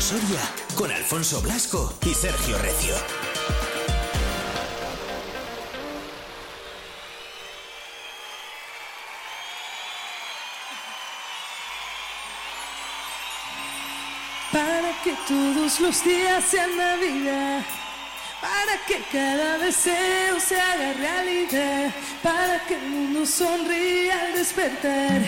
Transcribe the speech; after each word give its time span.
Soria 0.00 0.40
con 0.74 0.90
Alfonso 0.90 1.40
Blasco 1.40 1.94
y 2.04 2.14
Sergio 2.14 2.58
Recio. 2.58 2.94
Para 14.52 15.02
que 15.02 15.14
todos 15.28 15.80
los 15.80 16.04
días 16.04 16.44
sean 16.50 16.76
Navidad. 16.76 17.62
Para 18.40 18.84
que 18.86 19.02
cada 19.12 19.58
deseo 19.58 20.40
se 20.40 20.60
haga 20.60 20.92
realidad. 20.94 21.94
Para 22.22 22.64
que 22.66 22.74
el 22.74 22.88
mundo 22.88 23.26
sonría 23.26 24.20
al 24.26 24.34
despertar. 24.34 25.22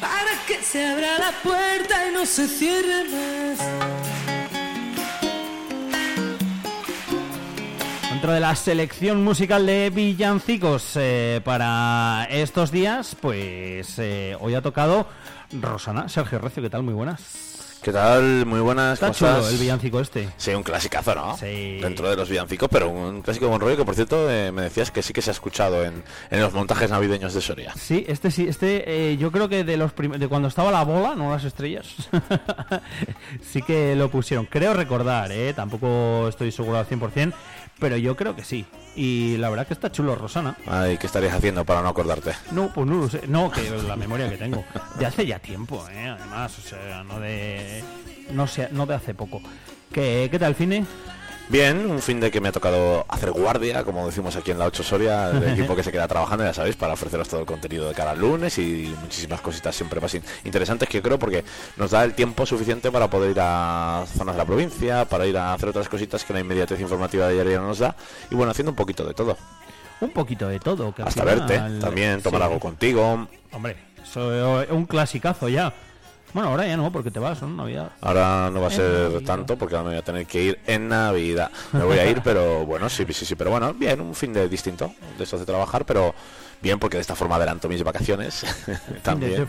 Para 0.00 0.46
que 0.46 0.62
se 0.62 0.86
abra 0.86 1.18
la 1.18 1.32
puerta 1.42 2.06
y 2.06 2.12
no 2.12 2.24
se 2.24 2.46
cierre 2.46 3.04
más. 3.04 3.87
Dentro 8.18 8.32
de 8.32 8.40
la 8.40 8.56
selección 8.56 9.22
musical 9.22 9.64
de 9.64 9.90
villancicos 9.90 10.94
eh, 10.96 11.40
para 11.44 12.26
estos 12.28 12.72
días, 12.72 13.16
pues 13.20 13.96
eh, 14.00 14.36
hoy 14.40 14.56
ha 14.56 14.60
tocado 14.60 15.06
Rosana. 15.52 16.08
Sergio 16.08 16.40
Recio, 16.40 16.60
¿qué 16.60 16.68
tal? 16.68 16.82
Muy 16.82 16.94
buenas. 16.94 17.78
¿Qué 17.80 17.92
tal? 17.92 18.44
Muy 18.44 18.58
buenas 18.58 18.94
Está 18.94 19.08
cosas. 19.08 19.36
chulo 19.36 19.48
el 19.50 19.56
villancico 19.58 20.00
este. 20.00 20.28
Sí, 20.36 20.52
un 20.52 20.64
clasicazo, 20.64 21.14
¿no? 21.14 21.36
Sí. 21.36 21.78
Dentro 21.80 22.10
de 22.10 22.16
los 22.16 22.28
villancicos, 22.28 22.68
pero 22.68 22.90
un 22.90 23.22
clásico 23.22 23.48
con 23.48 23.60
rollo 23.60 23.76
que, 23.76 23.84
por 23.84 23.94
cierto, 23.94 24.28
eh, 24.28 24.50
me 24.50 24.62
decías 24.62 24.90
que 24.90 25.00
sí 25.00 25.12
que 25.12 25.22
se 25.22 25.30
ha 25.30 25.32
escuchado 25.32 25.84
en, 25.84 26.02
en 26.30 26.40
los 26.40 26.52
montajes 26.52 26.90
navideños 26.90 27.34
de 27.34 27.40
Soria. 27.40 27.72
Sí, 27.76 28.04
este 28.08 28.32
sí, 28.32 28.48
este 28.48 29.16
yo 29.16 29.30
creo 29.30 29.48
que 29.48 29.62
de 29.62 29.76
los 29.76 29.92
de 29.94 30.26
cuando 30.26 30.48
estaba 30.48 30.72
la 30.72 30.82
bola, 30.82 31.14
no 31.14 31.30
las 31.30 31.44
estrellas, 31.44 31.86
sí 33.48 33.62
que 33.62 33.94
lo 33.94 34.10
pusieron. 34.10 34.46
Creo 34.46 34.74
recordar, 34.74 35.30
eh, 35.30 35.54
tampoco 35.54 36.26
estoy 36.28 36.50
seguro 36.50 36.78
al 36.78 36.86
100%, 36.88 37.32
pero 37.78 37.96
yo 37.96 38.16
creo 38.16 38.34
que 38.34 38.44
sí. 38.44 38.66
Y 38.96 39.36
la 39.36 39.50
verdad 39.50 39.66
que 39.66 39.74
está 39.74 39.92
chulo, 39.92 40.14
Rosana. 40.14 40.56
Ay, 40.66 40.98
¿qué 40.98 41.06
estarías 41.06 41.34
haciendo 41.34 41.64
para 41.64 41.82
no 41.82 41.88
acordarte? 41.88 42.32
No, 42.50 42.72
pues 42.72 42.86
no 42.86 42.96
lo 42.96 43.08
sé. 43.08 43.22
No, 43.28 43.50
que 43.50 43.70
la 43.86 43.96
memoria 43.96 44.28
que 44.28 44.36
tengo. 44.36 44.64
De 44.98 45.06
hace 45.06 45.26
ya 45.26 45.38
tiempo, 45.38 45.86
¿eh? 45.90 46.08
Además, 46.08 46.58
o 46.58 46.62
sea, 46.62 47.04
no 47.04 47.20
de. 47.20 47.82
No 48.32 48.46
sé, 48.46 48.68
no 48.72 48.86
de 48.86 48.94
hace 48.94 49.14
poco. 49.14 49.40
¿Qué, 49.92 50.28
qué 50.30 50.38
tal, 50.38 50.54
Fine? 50.54 50.84
Bien, 51.50 51.90
un 51.90 52.02
fin 52.02 52.20
de 52.20 52.30
que 52.30 52.42
me 52.42 52.48
ha 52.48 52.52
tocado 52.52 53.06
hacer 53.08 53.30
guardia, 53.32 53.82
como 53.82 54.04
decimos 54.04 54.36
aquí 54.36 54.50
en 54.50 54.58
la 54.58 54.66
8 54.66 54.82
Soria, 54.82 55.30
el 55.30 55.48
equipo 55.58 55.74
que 55.74 55.82
se 55.82 55.90
queda 55.90 56.06
trabajando, 56.06 56.44
ya 56.44 56.52
sabéis, 56.52 56.76
para 56.76 56.92
ofreceros 56.92 57.26
todo 57.26 57.40
el 57.40 57.46
contenido 57.46 57.88
de 57.88 57.94
cara 57.94 58.10
al 58.10 58.18
lunes 58.20 58.58
y 58.58 58.94
muchísimas 59.00 59.40
cositas 59.40 59.74
siempre 59.74 59.98
más 59.98 60.12
in- 60.14 60.22
interesantes 60.44 60.86
que 60.90 61.00
creo 61.00 61.18
porque 61.18 61.44
nos 61.78 61.90
da 61.92 62.04
el 62.04 62.12
tiempo 62.12 62.44
suficiente 62.44 62.90
para 62.92 63.08
poder 63.08 63.30
ir 63.30 63.38
a 63.40 64.04
zonas 64.14 64.34
de 64.34 64.38
la 64.38 64.44
provincia, 64.44 65.06
para 65.06 65.26
ir 65.26 65.38
a 65.38 65.54
hacer 65.54 65.70
otras 65.70 65.88
cositas 65.88 66.22
que 66.22 66.34
la 66.34 66.40
inmediatez 66.40 66.80
informativa 66.80 67.26
de 67.28 67.40
ayer 67.40 67.58
no 67.58 67.68
nos 67.68 67.78
da 67.78 67.96
y 68.30 68.34
bueno, 68.34 68.50
haciendo 68.52 68.72
un 68.72 68.76
poquito 68.76 69.04
de 69.04 69.14
todo. 69.14 69.38
Un 70.02 70.10
poquito 70.10 70.48
de 70.48 70.60
todo. 70.60 70.94
Que 70.94 71.02
Hasta 71.02 71.22
final- 71.22 71.46
verte, 71.48 71.80
también 71.80 72.20
tomar 72.22 72.42
Sí. 72.42 72.46
algo 72.46 72.60
contigo. 72.60 73.26
Hombre, 73.52 73.76
es 74.04 74.70
un 74.70 74.84
clasicazo 74.84 75.48
ya. 75.48 75.72
Bueno, 76.34 76.50
ahora 76.50 76.66
ya 76.66 76.76
no, 76.76 76.92
porque 76.92 77.10
te 77.10 77.18
vas, 77.18 77.40
¿no? 77.42 77.48
Navidad. 77.48 77.90
Ahora 78.02 78.50
no 78.50 78.60
va 78.60 78.68
a 78.68 78.70
ser 78.70 78.90
Navidad. 79.10 79.20
tanto 79.26 79.56
porque 79.56 79.74
ahora 79.74 79.84
me 79.88 79.94
voy 79.94 79.98
a 79.98 80.04
tener 80.04 80.26
que 80.26 80.42
ir 80.42 80.58
en 80.66 80.88
Navidad. 80.88 81.50
Me 81.72 81.82
voy 81.84 81.98
a 81.98 82.04
ir, 82.08 82.20
pero 82.24 82.66
bueno, 82.66 82.88
sí, 82.88 83.04
sí, 83.12 83.24
sí, 83.24 83.34
pero 83.34 83.50
bueno, 83.50 83.72
bien, 83.74 84.00
un 84.00 84.14
fin 84.14 84.32
de 84.32 84.48
distinto 84.48 84.92
de 85.16 85.24
estos 85.24 85.40
de 85.40 85.46
trabajar, 85.46 85.84
pero 85.86 86.14
bien 86.60 86.78
porque 86.78 86.96
de 86.96 87.00
esta 87.02 87.14
forma 87.14 87.36
adelanto 87.36 87.68
mis 87.68 87.82
vacaciones 87.82 88.44
también. 89.02 89.46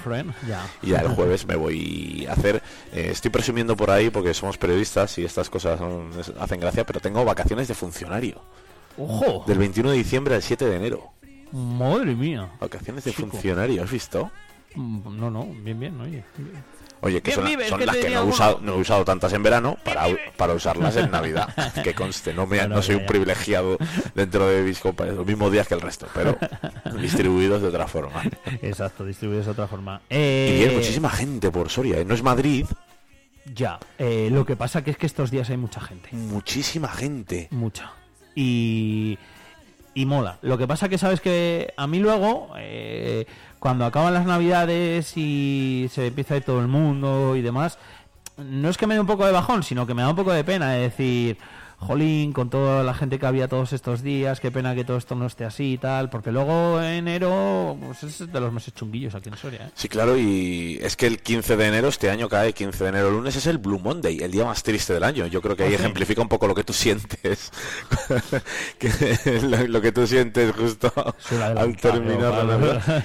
Ya. 0.48 0.66
Y 0.82 0.92
ya 0.92 1.00
el 1.02 1.10
jueves 1.16 1.46
me 1.46 1.56
voy 1.56 2.26
a 2.30 2.34
hacer, 2.34 2.62
eh, 2.94 3.10
estoy 3.12 3.30
presumiendo 3.32 3.76
por 3.76 3.92
ahí 3.92 4.10
porque 4.10 4.34
somos 4.34 4.58
periodistas 4.58 5.18
y 5.18 5.26
estas 5.26 5.50
cosas 5.50 5.80
son- 5.80 6.12
hacen 6.40 6.60
gracia, 6.60 6.86
pero 6.86 7.00
tengo 7.02 7.26
vacaciones 7.26 7.68
de 7.68 7.74
funcionario. 7.76 8.42
¡Ojo! 8.98 9.44
Del 9.48 9.58
21 9.58 9.92
de 9.92 9.98
diciembre 9.98 10.36
al 10.36 10.42
7 10.44 10.66
de 10.66 10.76
enero. 10.78 11.12
Madre 11.52 12.16
mía. 12.16 12.52
Vacaciones 12.60 13.04
de 13.04 13.12
Chico. 13.12 13.30
funcionario, 13.30 13.84
¿has 13.84 13.92
visto? 13.92 14.30
Mm, 14.76 15.20
No, 15.20 15.30
no, 15.32 15.46
bien, 15.64 15.80
bien, 15.80 16.00
oye. 16.00 16.24
Oye, 17.02 17.22
que 17.22 17.32
son, 17.32 17.46
vives, 17.46 17.70
son 17.70 17.80
que 17.80 17.86
las 17.86 17.96
que 17.96 18.10
no 18.10 18.20
he, 18.20 18.24
usado, 18.26 18.60
no 18.62 18.74
he 18.74 18.78
usado 18.78 19.06
tantas 19.06 19.32
en 19.32 19.42
verano 19.42 19.78
para, 19.86 20.06
para 20.36 20.54
usarlas 20.54 20.98
en 20.98 21.10
Navidad. 21.10 21.48
Que 21.84 21.94
conste, 21.94 22.34
no, 22.34 22.46
me, 22.46 22.58
Claro, 22.58 22.76
no 22.76 22.82
soy 22.82 22.96
un 22.96 23.06
privilegiado 23.06 23.78
dentro 24.16 24.46
de 24.48 24.64
mis 24.64 24.80
compañeros, 24.80 25.20
los 25.20 25.26
mismos 25.28 25.50
días 25.52 25.66
que 25.68 25.76
el 25.76 25.82
resto, 25.82 26.08
pero 26.14 26.38
distribuidos 27.00 27.62
de 27.62 27.70
otra 27.70 27.88
forma. 27.88 28.22
Exacto, 28.62 29.06
distribuidos 29.06 29.46
de 29.46 29.52
otra 29.54 29.68
forma. 29.68 30.02
Y 30.10 30.16
Eh, 30.16 30.56
bien, 30.66 30.76
muchísima 30.76 31.10
gente 31.10 31.50
por 31.52 31.70
Soria, 31.70 32.00
¿eh? 32.00 32.06
no 32.06 32.14
es 32.14 32.22
Madrid, 32.22 32.66
Ya, 33.56 33.80
eh, 33.98 34.28
lo 34.30 34.46
que 34.46 34.58
pasa 34.58 34.84
que 34.84 34.92
es 34.92 34.98
que 34.98 35.06
estos 35.06 35.32
días 35.32 35.50
hay 35.50 35.58
mucha 35.58 35.80
gente. 35.80 36.10
muchísima 36.12 36.90
gente. 36.90 37.48
Mucha. 37.52 37.94
Y, 38.36 39.18
y 39.94 40.06
mola. 40.06 40.38
Lo 40.42 40.58
que 40.58 40.68
pasa 40.68 40.90
que 40.90 40.98
sabes 40.98 41.22
que 41.22 41.74
a 41.78 41.88
mí 41.88 42.00
luego, 42.00 42.50
eh, 42.58 43.26
cuando 43.60 43.86
acaban 43.86 44.14
las 44.14 44.26
navidades 44.26 45.14
y 45.16 45.88
se 45.92 46.08
empieza 46.08 46.34
a 46.34 46.38
ir 46.38 46.44
todo 46.44 46.60
el 46.62 46.68
mundo 46.68 47.36
y 47.36 47.42
demás, 47.42 47.78
no 48.38 48.70
es 48.70 48.78
que 48.78 48.88
me 48.88 48.94
dé 48.94 49.02
un 49.02 49.08
poco 49.08 49.26
de 49.26 49.32
bajón, 49.32 49.64
sino 49.64 49.86
que 49.86 49.94
me 49.94 50.02
da 50.02 50.10
un 50.10 50.16
poco 50.16 50.32
de 50.32 50.44
pena 50.44 50.72
de 50.72 50.82
decir, 50.82 51.38
jolín, 51.80 52.34
con 52.34 52.50
toda 52.50 52.84
la 52.84 52.94
gente 52.94 53.20
que 53.20 53.26
había 53.26 53.48
todos 53.48 53.74
estos 53.74 54.04
días, 54.04 54.40
qué 54.40 54.52
pena 54.52 54.76
que 54.76 54.84
todo 54.84 54.98
esto 54.98 55.16
no 55.16 55.26
esté 55.26 55.46
así 55.46 55.74
y 55.74 55.78
tal, 55.78 56.10
porque 56.10 56.32
luego 56.32 56.82
enero 56.82 57.78
pues 57.80 58.04
es 58.04 58.32
de 58.32 58.40
los 58.40 58.52
meses 58.52 58.74
chunguillos 58.74 59.16
aquí 59.16 59.30
en 59.30 59.38
Soria. 59.38 59.68
¿eh? 59.68 59.72
Sí, 59.76 59.88
claro, 59.88 60.18
y 60.18 60.78
es 60.82 60.96
que 60.96 61.08
el 61.08 61.22
15 61.22 61.56
de 61.56 61.68
enero, 61.68 61.88
este 61.88 62.10
año 62.10 62.28
cae 62.28 62.54
15 62.54 62.84
de 62.84 62.90
enero, 62.90 63.12
lunes, 63.12 63.36
es 63.36 63.48
el 63.48 63.58
Blue 63.58 63.80
Monday, 63.80 64.20
el 64.22 64.32
día 64.32 64.46
más 64.46 64.62
triste 64.62 64.94
del 64.94 65.04
año. 65.04 65.26
Yo 65.28 65.42
creo 65.42 65.56
que 65.56 65.64
ahí 65.64 65.74
¿Ah, 65.74 65.76
ejemplifica 65.76 66.22
un 66.22 66.28
poco 66.28 66.48
lo 66.48 66.56
que 66.56 66.64
tú 66.64 66.74
sientes. 66.74 67.52
que, 68.78 69.40
lo, 69.42 69.68
lo 69.68 69.82
que 69.82 69.92
tú 69.92 70.06
sientes 70.06 70.54
justo 70.54 70.92
al 71.56 71.78
terminar 71.78 72.30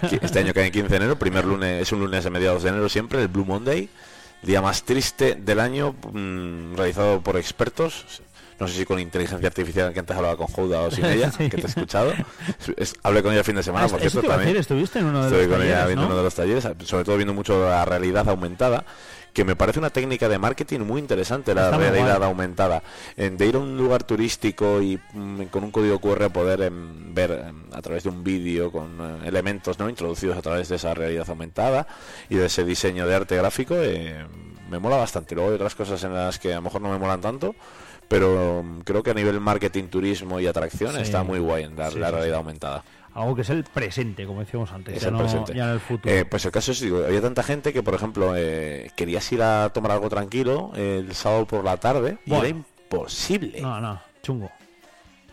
Este 0.20 0.40
año 0.40 0.52
cae 0.52 0.66
en 0.66 0.72
15 0.72 0.88
de 0.88 0.96
enero, 0.96 1.18
primer 1.18 1.44
lunes, 1.44 1.82
es 1.82 1.92
un 1.92 2.00
lunes 2.00 2.24
de 2.24 2.30
mediados 2.30 2.62
de 2.64 2.70
enero 2.70 2.88
siempre, 2.88 3.22
el 3.22 3.28
Blue 3.28 3.44
Monday, 3.44 3.88
día 4.42 4.60
más 4.60 4.82
triste 4.82 5.36
del 5.36 5.60
año, 5.60 5.94
mm, 6.12 6.74
realizado 6.74 7.20
por 7.20 7.36
expertos. 7.36 8.22
No 8.60 8.68
sé 8.68 8.74
si 8.74 8.84
con 8.84 8.98
inteligencia 9.00 9.48
artificial, 9.48 9.92
que 9.92 10.00
antes 10.00 10.16
hablaba 10.16 10.36
con 10.36 10.46
Jouda 10.46 10.80
o 10.82 10.90
sin 10.90 11.04
ella, 11.04 11.30
Sí. 11.36 11.48
que 11.50 11.56
te 11.56 11.62
he 11.62 11.66
escuchado. 11.66 12.12
Es- 12.12 12.72
es- 12.76 12.94
hablé 13.02 13.22
con 13.22 13.32
ella 13.32 13.40
el 13.40 13.44
fin 13.44 13.56
de 13.56 13.62
semana, 13.62 13.86
Ah, 13.86 13.88
por 13.88 14.00
cierto, 14.00 14.20
también. 14.22 14.40
decir, 14.40 14.56
estuviste 14.58 14.98
en 15.00 15.06
uno 15.06 15.20
de 15.22 15.26
Estoy 15.28 15.46
los 15.46 15.56
con 15.56 15.62
ella 15.66 15.72
talleres, 15.72 15.86
viendo 15.88 16.02
¿no? 16.02 16.06
uno 16.08 16.16
de 16.18 16.22
los 16.22 16.34
talleres, 16.34 16.68
sobre 16.86 17.04
todo 17.04 17.16
viendo 17.16 17.34
mucho 17.34 17.68
la 17.68 17.84
realidad 17.84 18.28
aumentada, 18.28 18.84
que 19.32 19.44
me 19.44 19.56
parece 19.56 19.80
una 19.80 19.90
técnica 19.90 20.28
de 20.28 20.38
marketing 20.38 20.80
muy 20.80 21.00
interesante, 21.00 21.52
la 21.56 21.64
Está 21.64 21.78
realidad 21.78 22.22
aumentada. 22.22 22.84
En 23.16 23.36
de 23.36 23.46
ir 23.46 23.56
a 23.56 23.58
un 23.58 23.76
lugar 23.76 24.04
turístico 24.04 24.80
y 24.80 25.00
mm, 25.12 25.46
con 25.46 25.64
un 25.64 25.72
código 25.72 25.98
QR 25.98 26.30
poder 26.30 26.60
em, 26.62 27.12
ver 27.12 27.32
em, 27.48 27.64
a 27.72 27.82
través 27.82 28.04
de 28.04 28.10
un 28.10 28.22
vídeo 28.22 28.70
con 28.70 28.96
eh, 29.00 29.26
elementos 29.28 29.80
no 29.80 29.88
introducidos 29.88 30.36
a 30.38 30.42
través 30.42 30.68
de 30.68 30.76
esa 30.76 30.94
realidad 30.94 31.28
aumentada 31.28 31.88
y 32.28 32.36
de 32.36 32.46
ese 32.46 32.64
diseño 32.64 33.08
de 33.08 33.14
arte 33.16 33.34
gráfico, 33.36 33.74
eh, 33.76 34.24
me 34.70 34.78
mola 34.78 34.98
bastante. 34.98 35.34
Luego 35.34 35.50
hay 35.50 35.56
otras 35.56 35.74
cosas 35.74 36.04
en 36.04 36.14
las 36.14 36.38
que 36.38 36.52
a 36.52 36.56
lo 36.56 36.62
mejor 36.62 36.80
no 36.80 36.90
me 36.90 36.98
molan 36.98 37.20
tanto. 37.20 37.56
Pero 38.08 38.62
mm, 38.62 38.80
creo 38.80 39.02
que 39.02 39.10
a 39.10 39.14
nivel 39.14 39.40
marketing, 39.40 39.84
turismo 39.84 40.40
y 40.40 40.46
atracción 40.46 40.94
Sí. 40.94 41.00
está 41.02 41.22
muy 41.22 41.38
guay 41.38 41.64
en 41.64 41.76
la, 41.76 41.90
Sí, 41.90 41.98
la 41.98 42.10
realidad 42.10 42.36
aumentada. 42.38 42.84
Algo 43.14 43.36
que 43.36 43.42
es 43.42 43.50
el 43.50 43.62
presente, 43.64 44.26
como 44.26 44.40
decíamos 44.40 44.72
antes, 44.72 44.96
Es 44.96 45.02
ya, 45.02 45.08
el 45.08 45.14
no, 45.14 45.20
presente. 45.20 45.54
ya 45.54 45.64
en 45.66 45.70
el 45.70 45.80
futuro. 45.80 46.12
Eh, 46.12 46.24
pues 46.24 46.44
el 46.46 46.50
caso 46.50 46.72
es, 46.72 46.80
digo, 46.80 47.04
había 47.04 47.20
tanta 47.22 47.42
gente 47.44 47.72
que, 47.72 47.82
por 47.82 47.94
ejemplo, 47.94 48.34
eh, 48.36 48.90
querías 48.96 49.30
ir 49.32 49.40
a 49.42 49.70
tomar 49.72 49.92
algo 49.92 50.08
tranquilo 50.08 50.72
el 50.74 51.14
sábado 51.14 51.46
por 51.46 51.64
la 51.64 51.76
tarde 51.76 52.18
y 52.26 52.34
era 52.34 52.48
imposible. 52.48 53.60
no, 53.62 53.80
no, 53.80 54.00
chungo. 54.22 54.50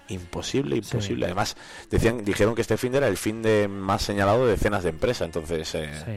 Imposible, 0.09 0.75
imposible. 0.75 1.25
Sí. 1.25 1.25
Además, 1.25 1.55
decían, 1.89 2.23
dijeron 2.25 2.53
que 2.53 2.61
este 2.61 2.77
fin 2.77 2.91
de 2.91 2.97
era 2.99 3.07
el 3.07 3.17
fin 3.17 3.41
de 3.41 3.67
más 3.67 4.01
señalado 4.01 4.45
de 4.45 4.57
cenas 4.57 4.83
de 4.83 4.89
empresa, 4.89 5.23
entonces 5.25 5.73
eh, 5.75 5.89
Sí. 6.05 6.11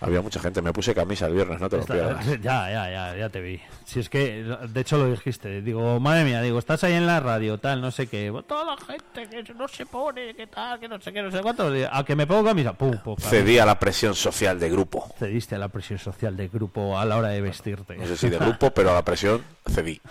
Había 0.00 0.20
mucha 0.22 0.40
gente. 0.40 0.62
Me 0.62 0.72
puse 0.72 0.94
camisa 0.94 1.26
el 1.26 1.34
viernes, 1.34 1.60
no 1.60 1.68
te 1.68 1.76
lo 1.76 1.82
Está- 1.82 1.94
pierdas. 1.94 2.26
ya, 2.42 2.70
ya, 2.70 2.90
ya, 2.90 3.16
ya 3.16 3.28
te 3.28 3.40
vi. 3.40 3.60
Si 3.84 4.00
es 4.00 4.08
que, 4.08 4.44
de 4.68 4.80
hecho 4.80 4.98
lo 4.98 5.10
dijiste, 5.10 5.62
digo, 5.62 5.98
madre 6.00 6.24
mía, 6.24 6.42
digo, 6.42 6.58
estás 6.58 6.84
ahí 6.84 6.92
en 6.94 7.06
la 7.06 7.20
radio, 7.20 7.58
tal, 7.58 7.80
no 7.80 7.90
sé 7.90 8.06
qué, 8.06 8.32
toda 8.46 8.64
la 8.64 8.76
gente 8.76 9.28
que 9.44 9.54
no 9.54 9.66
se 9.68 9.86
pone, 9.86 10.34
que 10.34 10.46
tal, 10.46 10.78
que 10.78 10.88
no 10.88 11.00
sé 11.00 11.12
qué, 11.12 11.22
no 11.22 11.30
sé 11.30 11.40
cuánto, 11.40 11.72
a 11.90 12.04
que 12.04 12.14
me 12.16 12.26
pongo 12.26 12.44
camisa, 12.44 12.72
pum, 12.74 12.96
pum. 12.98 13.16
Cedí 13.18 13.58
a 13.58 13.64
la 13.66 13.78
presión 13.78 14.14
social 14.14 14.60
de 14.60 14.68
grupo. 14.70 15.12
Cediste 15.18 15.54
a 15.54 15.58
la 15.58 15.68
presión 15.68 15.98
social 15.98 16.36
del 16.36 16.48
grupo 16.48 16.98
a 16.98 17.04
la 17.04 17.16
hora 17.16 17.28
de 17.28 17.40
vestirte. 17.40 17.96
No 17.96 18.06
sé 18.06 18.16
si 18.16 18.28
de 18.28 18.38
grupo, 18.38 18.70
pero 18.70 18.90
a 18.90 18.94
la 18.94 19.04
presión 19.04 19.42
cedí. 19.66 20.00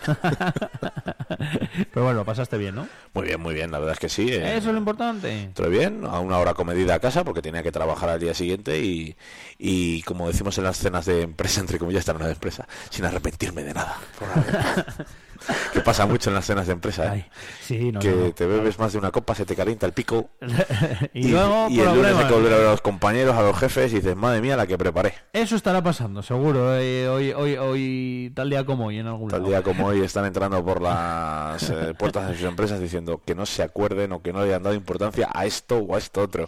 Pero 1.93 2.05
bueno, 2.05 2.25
pasaste 2.25 2.57
bien, 2.57 2.75
¿no? 2.75 2.87
Muy 3.13 3.25
bien, 3.27 3.39
muy 3.39 3.53
bien, 3.53 3.71
la 3.71 3.79
verdad 3.79 3.93
es 3.93 3.99
que 3.99 4.09
sí. 4.09 4.27
eh, 4.31 4.57
Eso 4.57 4.67
es 4.69 4.73
lo 4.73 4.77
importante. 4.77 5.43
Entré 5.43 5.69
bien, 5.69 6.03
a 6.05 6.19
una 6.19 6.37
hora 6.39 6.53
comedida 6.53 6.95
a 6.95 6.99
casa 6.99 7.23
porque 7.23 7.41
tenía 7.41 7.63
que 7.63 7.71
trabajar 7.71 8.09
al 8.09 8.19
día 8.19 8.33
siguiente 8.33 8.79
y, 8.81 9.15
y 9.57 9.76
como 10.05 10.27
decimos 10.27 10.57
en 10.57 10.63
las 10.63 10.77
cenas 10.77 11.05
de 11.05 11.23
empresa, 11.23 11.59
entre 11.61 11.79
comillas, 11.79 12.01
esta 12.01 12.13
no 12.13 12.19
era 12.19 12.27
de 12.27 12.33
empresa, 12.33 12.67
sin 12.89 13.05
arrepentirme 13.05 13.63
de 13.63 13.73
nada. 13.73 13.97
que 15.73 15.81
pasa 15.81 16.05
mucho 16.05 16.29
en 16.29 16.35
las 16.35 16.45
cenas 16.45 16.67
de 16.67 16.73
empresa, 16.73 17.05
¿eh? 17.05 17.09
Ay, 17.13 17.25
sí, 17.61 17.91
no, 17.91 17.99
que 17.99 18.11
no, 18.11 18.25
no. 18.25 18.31
te 18.33 18.45
bebes 18.45 18.77
más 18.79 18.91
de 18.93 18.99
una 18.99 19.11
copa, 19.11 19.35
se 19.35 19.45
te 19.45 19.55
calienta 19.55 19.85
el 19.85 19.93
pico 19.93 20.29
y, 21.13 21.29
luego 21.29 21.67
y 21.69 21.79
el 21.79 21.85
lunes 21.95 22.15
hay 22.15 22.25
que 22.27 22.33
volver 22.33 22.53
a 22.53 22.57
ver 22.57 22.67
a 22.67 22.71
los 22.71 22.81
compañeros, 22.81 23.35
a 23.35 23.41
los 23.41 23.57
jefes 23.57 23.91
y 23.93 23.97
dices, 23.97 24.15
madre 24.15 24.41
mía, 24.41 24.55
la 24.57 24.67
que 24.67 24.77
preparé. 24.77 25.13
Eso 25.33 25.55
estará 25.55 25.81
pasando, 25.83 26.21
seguro. 26.23 26.77
eh, 26.77 27.07
hoy, 27.09 27.31
hoy, 27.31 27.57
hoy, 27.57 28.31
tal 28.35 28.49
día 28.49 28.65
como 28.65 28.87
hoy 28.87 28.99
en 28.99 29.07
algún 29.07 29.29
Tal 29.29 29.41
lado. 29.41 29.49
día 29.51 29.61
como 29.63 29.87
hoy 29.87 30.01
están 30.03 30.25
entrando 30.25 30.63
por 30.63 30.81
las 30.81 31.69
eh, 31.69 31.93
puertas 31.97 32.27
de 32.29 32.35
sus 32.35 32.43
empresas 32.45 32.79
diciendo 32.79 33.21
que 33.25 33.35
no 33.35 33.45
se 33.45 33.63
acuerden 33.63 34.11
o 34.13 34.21
que 34.21 34.33
no 34.33 34.39
le 34.39 34.45
hayan 34.47 34.63
dado 34.63 34.75
importancia 34.75 35.29
a 35.33 35.45
esto 35.45 35.77
o 35.77 35.95
a 35.95 35.97
esto 35.97 36.21
otro. 36.21 36.45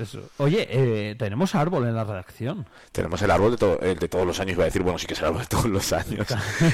Eso. 0.00 0.20
Oye, 0.38 0.66
eh, 0.70 1.14
tenemos 1.18 1.54
árbol 1.54 1.86
en 1.86 1.94
la 1.94 2.04
redacción. 2.04 2.66
Tenemos 2.92 3.20
el 3.22 3.30
árbol 3.30 3.52
de, 3.52 3.56
to- 3.58 3.80
el 3.80 3.98
de 3.98 4.08
todos 4.08 4.26
los 4.26 4.38
años, 4.40 4.54
iba 4.54 4.64
a 4.64 4.66
decir, 4.66 4.82
bueno, 4.82 4.98
sí 4.98 5.06
que 5.06 5.14
es 5.14 5.20
el 5.20 5.26
árbol 5.26 5.40
de 5.42 5.46
todos 5.48 5.66
los 5.66 5.92
años. 5.92 6.26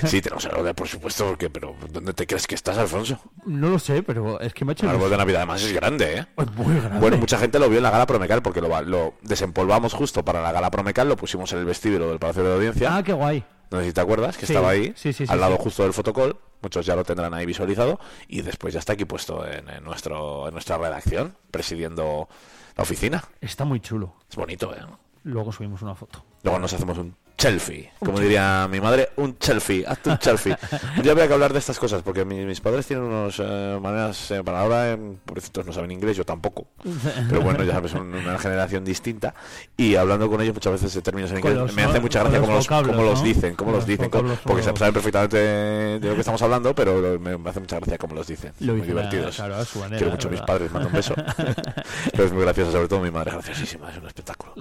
Sí, 0.07 0.21
tenemos 0.21 0.45
el 0.45 0.51
árbol 0.53 0.65
de, 0.67 0.75
por 0.75 0.89
supuesto, 0.89 1.27
porque, 1.27 1.51
pero 1.59 1.75
¿dónde 1.91 2.13
te 2.13 2.27
crees 2.27 2.47
que 2.47 2.55
estás, 2.55 2.77
Alfonso? 2.77 3.19
No 3.47 3.71
lo 3.71 3.79
sé, 3.79 4.03
pero 4.03 4.39
es 4.41 4.53
que 4.53 4.67
me 4.67 4.73
ha 4.73 4.75
hecho 4.75 4.85
El 4.85 4.91
árbol 4.95 5.09
de. 5.09 5.17
Navidad 5.17 5.39
además 5.41 5.63
es 5.63 5.73
grande, 5.73 6.19
¿eh? 6.19 6.27
Es 6.37 6.53
muy 6.53 6.75
grande. 6.79 6.99
Bueno, 7.01 7.17
mucha 7.17 7.39
gente 7.39 7.59
lo 7.59 7.71
vio 7.71 7.79
en 7.79 7.83
la 7.83 7.91
gala 7.91 8.07
Promecal 8.07 8.43
porque 8.43 8.61
lo, 8.61 8.69
va- 8.69 8.83
lo 8.83 9.15
desempolvamos 9.23 9.95
justo 9.95 10.23
para 10.23 10.43
la 10.43 10.53
gala 10.53 10.71
Promecal, 10.71 11.09
lo 11.09 11.17
pusimos 11.17 11.51
en 11.55 11.61
el 11.61 11.65
vestíbulo 11.65 12.11
del 12.11 12.19
Palacio 12.19 12.45
de 12.45 12.55
Audiencia. 12.57 12.95
Ah, 12.95 13.03
qué 13.03 13.15
guay. 13.15 13.43
No 13.71 13.81
sé 13.81 13.87
si 13.87 13.93
te 13.95 14.01
acuerdas, 14.03 14.37
que 14.37 14.45
Sí, 14.45 14.53
estaba 14.53 14.69
ahí, 14.71 14.93
sí, 14.97 15.15
sí, 15.15 15.27
sí, 15.27 15.33
al 15.33 15.41
lado 15.41 15.57
justo 15.57 15.83
del 15.83 15.95
fotocall. 15.95 16.37
Muchos 16.61 16.85
ya 16.85 16.95
lo 16.95 17.05
tendrán 17.05 17.33
ahí 17.33 17.47
visualizado. 17.47 17.99
Y 18.29 18.43
después 18.43 18.75
ya 18.75 18.81
está 18.81 18.93
aquí 18.93 19.07
puesto 19.07 19.47
en, 19.47 19.69
en 19.71 19.83
nuestro, 19.83 20.47
en 20.49 20.53
nuestra 20.53 20.77
redacción, 20.77 21.37
presidiendo 21.51 22.29
la 22.77 22.83
oficina. 22.83 23.25
Está 23.41 23.65
muy 23.65 23.81
chulo. 23.81 24.15
Es 24.31 24.37
bonito, 24.37 24.75
¿eh? 24.75 24.81
Luego 25.23 25.53
subimos 25.53 25.81
una 25.81 25.95
foto. 25.95 26.23
Luego 26.43 26.59
nos 26.59 26.73
hacemos 26.75 26.99
un 26.99 27.17
selfie. 27.39 27.91
Como 27.99 28.19
diría 28.21 28.67
mi 28.71 28.81
madre, 28.81 29.11
un 29.17 29.37
selfie. 29.39 29.85
Hazte 29.87 30.11
un 30.11 30.19
selfie. 30.21 30.57
Día 31.03 31.13
habría 31.13 31.27
que 31.29 31.35
hablar 31.35 31.53
de 31.53 31.59
estas 31.59 31.79
cosas, 31.79 32.03
porque 32.03 32.25
mi- 32.25 32.45
mis 32.45 32.61
padres 32.61 32.87
tienen 32.87 33.05
unas 33.05 33.39
maneras, 33.81 34.31
eh, 34.31 34.43
para 34.43 34.61
ahora, 34.61 34.93
eh, 34.93 34.99
pobrecitos 35.25 35.67
no 35.67 35.73
saben 35.73 35.91
inglés, 35.91 36.17
yo 36.17 36.25
tampoco. 36.25 36.67
Pero 37.29 37.41
bueno, 37.43 37.63
ya 37.65 37.73
sabes, 37.75 37.91
son 37.93 38.15
una 38.15 38.39
generación 38.39 38.85
distinta. 38.85 39.35
Y 39.77 39.97
hablando 39.97 40.31
con 40.31 40.41
ellos 40.41 40.55
muchas 40.55 40.73
veces 40.73 40.95
de 40.95 41.03
términos 41.03 41.31
en 41.31 41.39
inglés, 41.39 41.55
los- 41.57 41.75
me 41.75 41.83
hace 41.85 42.01
mucha 42.01 42.21
gracia 42.21 42.39
los 42.39 42.47
cómo 42.47 42.57
los, 42.57 42.67
cómo 42.89 43.03
los 43.03 43.19
¿no? 43.21 43.25
dicen, 43.25 43.55
cómo 43.55 43.71
los 43.73 43.81
los 43.81 43.87
dicen, 43.87 44.11
porque 44.11 44.63
los- 44.67 44.79
saben 44.79 44.95
perfectamente 44.95 45.37
de 45.37 46.01
lo 46.09 46.15
que 46.15 46.21
estamos 46.21 46.41
hablando, 46.43 46.75
pero 46.75 47.19
me, 47.21 47.37
me 47.37 47.51
hace 47.51 47.61
mucha 47.61 47.77
gracia 47.77 47.99
cómo 47.99 48.15
los 48.15 48.27
dicen. 48.27 48.53
Lo 48.61 48.75
muy 48.75 48.87
divertidos. 48.87 49.37
claro, 49.37 49.57
manera, 49.81 49.97
Quiero 49.99 50.13
mucho 50.13 50.29
a 50.29 50.31
mis 50.31 50.41
padres, 50.41 50.73
mando 50.73 50.89
un 50.89 50.95
beso. 50.95 51.15
pero 52.13 52.25
es 52.25 52.33
muy 52.33 52.43
gracioso, 52.43 52.73
sobre 52.73 52.89
todo 52.89 53.01
mi 53.01 53.11
madre, 53.11 53.33
graciosísima, 53.33 53.91
es 53.91 53.99
un 53.99 54.07
espectáculo. 54.07 54.55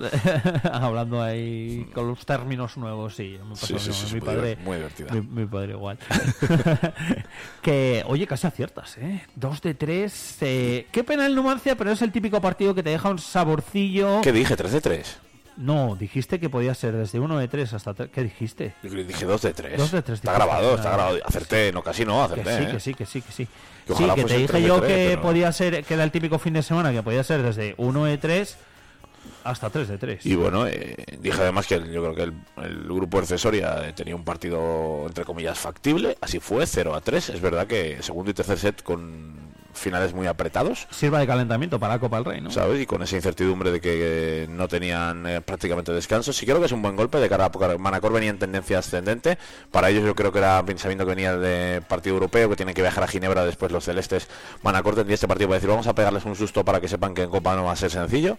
Hablando 0.72 1.22
ahí 1.22 1.88
con 1.94 2.08
los 2.08 2.26
términos 2.26 2.65
nuevos, 2.78 3.16
sí. 3.16 3.38
Me 3.44 3.50
pasó 3.52 3.68
Sí, 3.68 3.76
sí, 3.80 3.94
sí, 3.94 4.14
mi 4.16 4.22
padre, 4.22 4.58
muy 4.64 4.78
divertida. 4.78 5.12
Mi, 5.14 5.22
mi 5.22 5.46
padre 5.46 5.74
igual. 5.74 5.98
que, 7.62 8.04
oye, 8.08 8.28
casi 8.28 8.48
aciertas, 8.48 8.98
¿eh? 8.98 9.22
Dos 9.36 9.62
de 9.62 9.74
tres. 9.74 10.38
eh, 10.42 10.88
Qué 10.92 11.04
pena 11.04 11.26
el 11.26 11.36
Numancia, 11.36 11.76
pero 11.76 11.92
es 11.92 12.02
el 12.02 12.12
típico 12.12 12.42
partido 12.42 12.74
que 12.76 12.84
te 12.84 12.90
deja 12.90 13.10
un 13.10 13.20
saborcillo. 13.20 14.22
¿Qué 14.22 14.32
dije? 14.32 14.56
¿3 14.56 14.70
de 14.70 14.82
3? 14.82 15.18
No, 15.58 15.96
dijiste 15.96 16.38
que 16.40 16.50
podía 16.50 16.74
ser 16.76 16.94
desde 16.98 17.18
uno 17.18 17.38
de 17.38 17.48
tres 17.48 17.72
hasta 17.74 17.94
tres. 17.94 18.10
¿Qué 18.14 18.24
dijiste? 18.24 18.74
Yo 18.84 18.90
dije 18.90 19.24
2 19.26 19.42
de 19.42 19.54
3. 19.54 19.78
Dos 19.78 19.92
de 19.92 20.02
tres, 20.02 20.20
Está 20.20 20.32
dijiste. 20.34 20.46
grabado, 20.54 20.76
está 20.76 20.92
grabado. 20.92 21.18
Acerté, 21.26 21.72
no, 21.72 21.82
casi 21.82 22.04
no, 22.04 22.28
Que 22.28 22.42
acerté. 22.42 22.58
sí, 22.58 22.64
¿eh? 22.64 22.72
que 22.74 22.80
sí, 22.82 22.94
que 22.94 23.06
sí, 23.06 23.22
que 23.22 23.32
sí. 23.32 23.48
Que 23.88 23.94
sí, 23.96 24.04
que 24.16 24.24
te 24.26 24.34
dije 24.34 24.48
tres 24.48 24.66
yo 24.66 24.80
tres, 24.82 24.92
que 24.92 25.10
pero- 25.12 25.22
podía 25.22 25.52
ser, 25.54 25.84
que 25.86 25.94
era 25.94 26.04
el 26.04 26.12
típico 26.12 26.40
fin 26.40 26.54
de 26.56 26.62
semana, 26.64 26.92
que 26.92 27.02
podía 27.04 27.24
ser 27.24 27.42
desde 27.42 27.74
1 27.78 28.04
de 28.06 28.18
3 28.18 28.58
hasta 29.46 29.70
3 29.70 29.88
de 29.88 29.98
3. 29.98 30.26
Y 30.26 30.36
bueno, 30.36 30.68
eh, 30.68 30.96
dije 31.22 31.40
además 31.42 31.68
que 31.68 31.76
el- 31.76 31.92
yo 31.92 32.02
creo 32.04 32.16
que 32.16 32.24
el, 32.24 32.34
el 32.66 32.84
grupo 32.84 33.20
Ercesoria 33.20 33.88
eh, 33.88 33.94
tenía 33.94 34.16
un 34.16 34.24
partido, 34.26 35.06
entre 35.08 35.24
comillas, 35.24 35.58
factible. 35.58 36.18
Así 36.20 36.40
fue, 36.40 36.66
0 36.68 36.96
a 36.96 37.02
3. 37.02 37.30
Es 37.30 37.42
verdad 37.42 37.68
que 37.68 38.02
segundo 38.02 38.32
y 38.32 38.34
tercer 38.34 38.58
set 38.58 38.84
con 38.84 39.55
finales 39.76 40.14
muy 40.14 40.26
apretados. 40.28 40.88
Sirva 40.90 41.20
de 41.20 41.28
calentamiento 41.28 41.80
para 41.80 41.94
la 41.96 42.00
Copa 42.00 42.16
del 42.18 42.26
Rey, 42.26 42.42
¿no? 42.42 42.50
¿Sabes? 42.52 42.82
Y 42.82 42.86
con 42.86 43.04
esa 43.04 43.16
incertidumbre 43.16 43.72
de 43.72 43.80
que 43.82 44.48
no 44.50 44.68
tenían 44.68 45.28
eh, 45.28 45.42
prácticamente 45.42 45.92
descanso. 45.92 46.34
Sí 46.34 46.46
creo 46.46 46.60
que 46.60 46.66
es 46.66 46.72
un 46.72 46.82
buen 46.82 46.96
golpe 46.96 47.20
de 47.20 47.30
cara 47.30 47.46
a 47.46 47.78
Manacor 47.78 48.12
venía 48.14 48.30
en 48.32 48.40
tendencia 48.40 48.80
ascendente. 48.80 49.38
Para 49.72 49.90
ellos 49.90 50.04
yo 50.04 50.16
creo 50.16 50.32
que 50.32 50.40
era 50.40 50.62
bien 50.64 50.80
sabiendo 50.80 51.06
que 51.06 51.10
venía 51.12 51.38
de 51.38 51.82
partido 51.82 52.16
europeo, 52.16 52.50
que 52.50 52.56
tienen 52.56 52.74
que 52.74 52.82
viajar 52.82 53.04
a 53.04 53.08
Ginebra 53.08 53.46
después 53.46 53.72
los 53.72 53.84
celestes. 53.86 54.28
Manacor 54.64 54.96
tendría 54.96 55.16
este 55.16 55.28
partido 55.28 55.48
para 55.50 55.58
decir 55.58 55.70
vamos 55.70 55.88
a 55.88 55.94
pegarles 55.96 56.26
un 56.26 56.36
susto 56.36 56.66
para 56.66 56.82
que 56.82 56.88
sepan 56.88 57.14
que 57.14 57.24
en 57.24 57.30
Copa 57.30 57.56
no 57.56 57.66
va 57.66 57.74
a 57.74 57.76
ser 57.76 57.92
sencillo. 57.92 58.38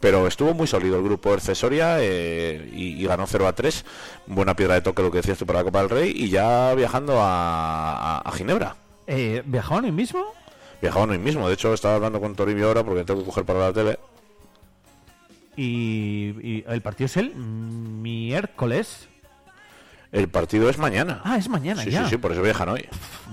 Pero 0.00 0.28
estuvo 0.28 0.54
muy 0.54 0.68
sólido 0.68 0.96
el 0.96 1.02
grupo 1.02 1.34
Ercesoria 1.34 1.96
eh, 1.98 2.70
y, 2.72 3.02
y 3.02 3.06
ganó 3.06 3.26
0 3.26 3.48
a 3.48 3.52
3. 3.52 3.84
Buena 4.28 4.54
piedra 4.54 4.74
de 4.74 4.80
toque 4.80 5.02
lo 5.02 5.10
que 5.10 5.16
decías 5.18 5.38
tú 5.38 5.44
para 5.44 5.58
la 5.58 5.64
Copa 5.64 5.80
del 5.80 5.90
Rey. 5.90 6.12
Y 6.14 6.30
ya 6.30 6.72
viajando 6.74 7.20
a, 7.20 8.18
a- 8.18 8.18
a 8.20 8.32
Ginebra. 8.32 8.76
Eh, 9.08 9.42
¿Viajaban 9.44 9.86
hoy 9.86 9.92
mismo? 9.92 10.24
Viajaban 10.80 11.10
hoy 11.10 11.18
mismo. 11.18 11.48
De 11.48 11.54
hecho, 11.54 11.74
estaba 11.74 11.96
hablando 11.96 12.20
con 12.20 12.34
Toribio 12.34 12.68
ahora 12.68 12.84
porque 12.84 13.04
tengo 13.04 13.20
que 13.20 13.26
coger 13.26 13.44
para 13.44 13.58
la 13.60 13.72
tele. 13.72 13.98
Y, 15.56 16.34
y 16.40 16.64
el 16.68 16.80
partido 16.82 17.06
es 17.06 17.16
el 17.16 17.34
miércoles. 17.34 19.08
El 20.10 20.28
partido 20.28 20.70
es 20.70 20.78
mañana. 20.78 21.20
Ah, 21.24 21.36
es 21.36 21.48
mañana 21.50 21.82
sí, 21.82 21.90
ya. 21.90 22.04
sí, 22.04 22.10
sí, 22.10 22.16
por 22.16 22.32
eso 22.32 22.40
viajan 22.40 22.68
hoy. 22.70 22.88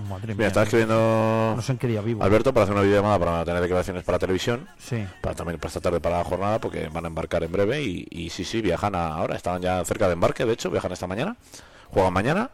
Madre 0.10 0.28
mía. 0.28 0.36
Mira, 0.38 0.48
estaba 0.48 0.64
escribiendo 0.66 1.54
No 1.56 1.62
sé 1.62 1.72
en 1.72 1.78
qué 1.78 1.88
día 1.88 2.02
vivo. 2.02 2.22
Alberto 2.22 2.54
para 2.54 2.64
hacer 2.66 2.74
una 2.76 2.84
videollamada 2.84 3.18
para 3.20 3.46
tener 3.46 3.62
declaraciones 3.62 4.04
para 4.04 4.20
televisión, 4.20 4.68
Sí. 4.78 5.06
para 5.22 5.36
también 5.36 5.58
para 5.58 5.70
esta 5.70 5.80
tarde 5.80 6.02
para 6.02 6.18
la 6.18 6.24
jornada, 6.26 6.60
porque 6.60 6.90
van 6.90 7.06
a 7.06 7.08
embarcar 7.08 7.44
en 7.46 7.52
breve 7.54 7.82
y, 7.82 8.06
y 8.10 8.30
sí, 8.30 8.44
sí, 8.44 8.60
viajan 8.62 8.94
a- 8.96 9.08
ahora, 9.08 9.38
estaban 9.38 9.62
ya 9.62 9.86
cerca 9.86 10.08
de 10.08 10.14
embarque, 10.14 10.44
de 10.44 10.52
hecho, 10.52 10.70
viajan 10.70 10.92
esta 10.92 11.08
mañana, 11.08 11.38
juegan 11.92 12.12
mañana 12.12 12.50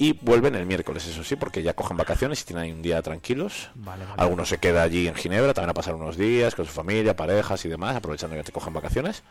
y 0.00 0.12
vuelven 0.12 0.54
el 0.54 0.64
miércoles, 0.64 1.06
eso 1.06 1.24
sí, 1.24 1.34
porque 1.34 1.62
ya 1.62 1.74
cogen 1.74 1.96
vacaciones 1.96 2.40
y 2.40 2.44
tienen 2.44 2.64
ahí 2.64 2.72
un 2.72 2.82
día 2.82 3.02
tranquilos. 3.02 3.70
Vale, 3.74 4.04
vale. 4.04 4.14
Algunos 4.16 4.48
se 4.48 4.58
queda 4.58 4.82
allí 4.82 5.08
en 5.08 5.16
Ginebra, 5.16 5.52
también 5.52 5.70
a 5.70 5.74
pasar 5.74 5.96
unos 5.96 6.16
días 6.16 6.54
con 6.54 6.64
su 6.64 6.72
familia, 6.72 7.16
parejas 7.16 7.64
y 7.64 7.68
demás, 7.68 7.96
aprovechando 7.96 8.36
que 8.36 8.44
te 8.44 8.52
cogen 8.52 8.72
vacaciones. 8.72 9.24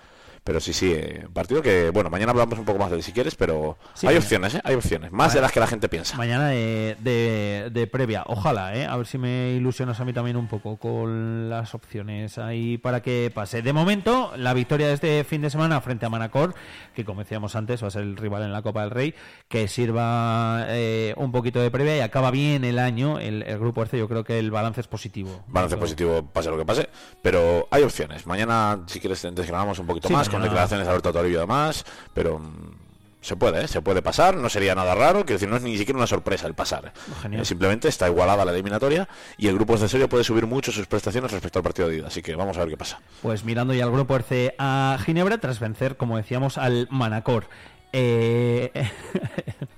Pero 0.44 0.60
sí, 0.60 0.74
sí, 0.74 0.92
eh, 0.94 1.28
partido 1.34 1.62
que, 1.62 1.90
bueno, 1.90 2.10
mañana 2.10 2.32
hablamos 2.32 2.58
un 2.58 2.66
poco 2.66 2.80
más 2.80 2.90
de 2.90 2.98
él 2.98 3.04
si 3.04 3.12
quieres, 3.12 3.36
pero 3.36 3.78
Sí, 3.94 4.08
hay 4.08 4.14
mañana. 4.16 4.24
opciones, 4.24 4.56
¿eh? 4.56 4.62
Hay 4.64 4.76
opciones, 4.76 5.12
más 5.12 5.34
de 5.34 5.42
las 5.42 5.52
que 5.52 5.60
la 5.60 5.68
gente 5.68 5.90
piensa. 5.90 6.16
Mañana 6.18 6.48
de, 6.50 6.96
de, 7.00 7.70
de 7.72 7.88
previa. 7.88 8.24
Ojalá, 8.28 8.76
¿eh? 8.76 8.86
A 8.86 8.96
ver 8.98 9.08
si 9.08 9.18
me 9.18 9.52
ilusionas 9.52 10.00
a 10.00 10.06
mí 10.06 10.14
también 10.14 10.38
un 10.38 10.48
poco 10.48 10.78
con 10.78 11.50
las 11.50 11.74
opciones 11.76 12.38
ahí 12.38 12.78
para 12.78 13.02
que 13.02 13.32
pase. 13.34 13.62
De 13.62 13.74
momento, 13.74 14.32
la 14.38 14.54
victoria 14.54 14.88
de 14.88 14.94
este 14.94 15.24
fin 15.24 15.42
de 15.42 15.50
semana 15.50 15.82
frente 15.82 16.06
a 16.06 16.10
Manacor, 16.10 16.56
que 16.96 17.04
como 17.04 17.22
decíamos 17.24 17.56
antes, 17.56 17.84
va 17.84 17.88
a 17.88 17.92
ser 17.92 18.04
el 18.04 18.16
rival 18.18 18.44
en 18.44 18.54
la 18.54 18.62
Copa 18.62 18.82
del 18.82 18.92
Rey, 18.92 19.14
que 19.50 19.68
sirva 19.68 20.66
eh, 20.70 21.14
un 21.18 21.32
poquito 21.32 21.60
de 21.60 21.72
previa 21.72 21.98
y 21.98 22.00
acaba 22.00 22.32
bien 22.32 22.64
el 22.64 22.80
año. 22.80 23.20
El, 23.20 23.44
el 23.44 23.60
grupo 23.60 23.82
Erce, 23.82 23.98
yo 23.98 24.08
creo 24.08 24.24
que 24.24 24.40
el 24.40 24.52
balance 24.52 24.82
es 24.82 24.88
positivo. 24.88 25.44
Balance 25.48 25.78
positivo, 25.78 26.24
pase 26.24 26.50
lo 26.50 26.58
que 26.58 26.66
pase, 26.66 26.90
pero 27.22 27.68
hay 27.72 27.84
opciones. 27.84 28.26
Mañana, 28.26 28.80
si 28.88 29.00
quieres, 29.00 29.22
desgranamos 29.34 29.80
un 29.80 29.88
poquito 29.88 30.08
Sí, 30.08 30.14
más 30.14 30.30
con 30.38 30.44
declaraciones 30.44 30.86
de 30.86 30.92
Alberto 30.92 31.14
Toribio 31.14 31.40
además, 31.40 31.86
pero 32.14 32.40
mm, 32.40 32.78
se 33.22 33.36
puede, 33.36 33.66
¿eh? 33.66 33.68
se 33.68 33.82
puede 33.82 34.02
pasar, 34.02 34.38
no 34.38 34.48
sería 34.50 34.74
nada 34.74 34.96
raro, 34.96 35.26
quiero 35.26 35.34
decir, 35.34 35.50
no 35.50 35.58
es 35.58 35.64
ni 35.64 35.78
siquiera 35.78 35.98
una 35.98 36.08
sorpresa 36.08 36.48
el 36.48 36.54
pasar. 36.54 36.94
Genial. 37.22 37.42
Eh, 37.42 37.46
simplemente 37.46 37.88
está 37.88 38.08
igualada 38.08 38.46
la 38.46 38.52
eliminatoria 38.52 39.08
y 39.38 39.48
el 39.48 39.56
grupo 39.56 39.78
de 39.78 39.90
serio 39.90 40.08
puede 40.08 40.24
subir 40.24 40.48
mucho 40.48 40.72
sus 40.72 40.88
prestaciones 40.88 41.32
respecto 41.32 41.60
al 41.60 41.64
partido 41.64 41.90
de 41.90 41.98
ida, 41.98 42.08
así 42.08 42.22
que 42.22 42.36
vamos 42.36 42.56
a 42.58 42.62
ver 42.62 42.70
qué 42.70 42.78
pasa. 42.78 43.00
Pues 43.22 43.44
mirando 43.44 43.74
ya 43.74 43.84
al 43.84 43.92
grupo 43.92 44.16
RC 44.16 44.56
a 44.58 44.98
Ginebra 45.04 45.40
tras 45.40 45.60
vencer, 45.60 45.98
como 45.98 46.18
decíamos, 46.18 46.58
al 46.58 46.88
Manacor. 46.90 47.50
Eh, 47.92 48.72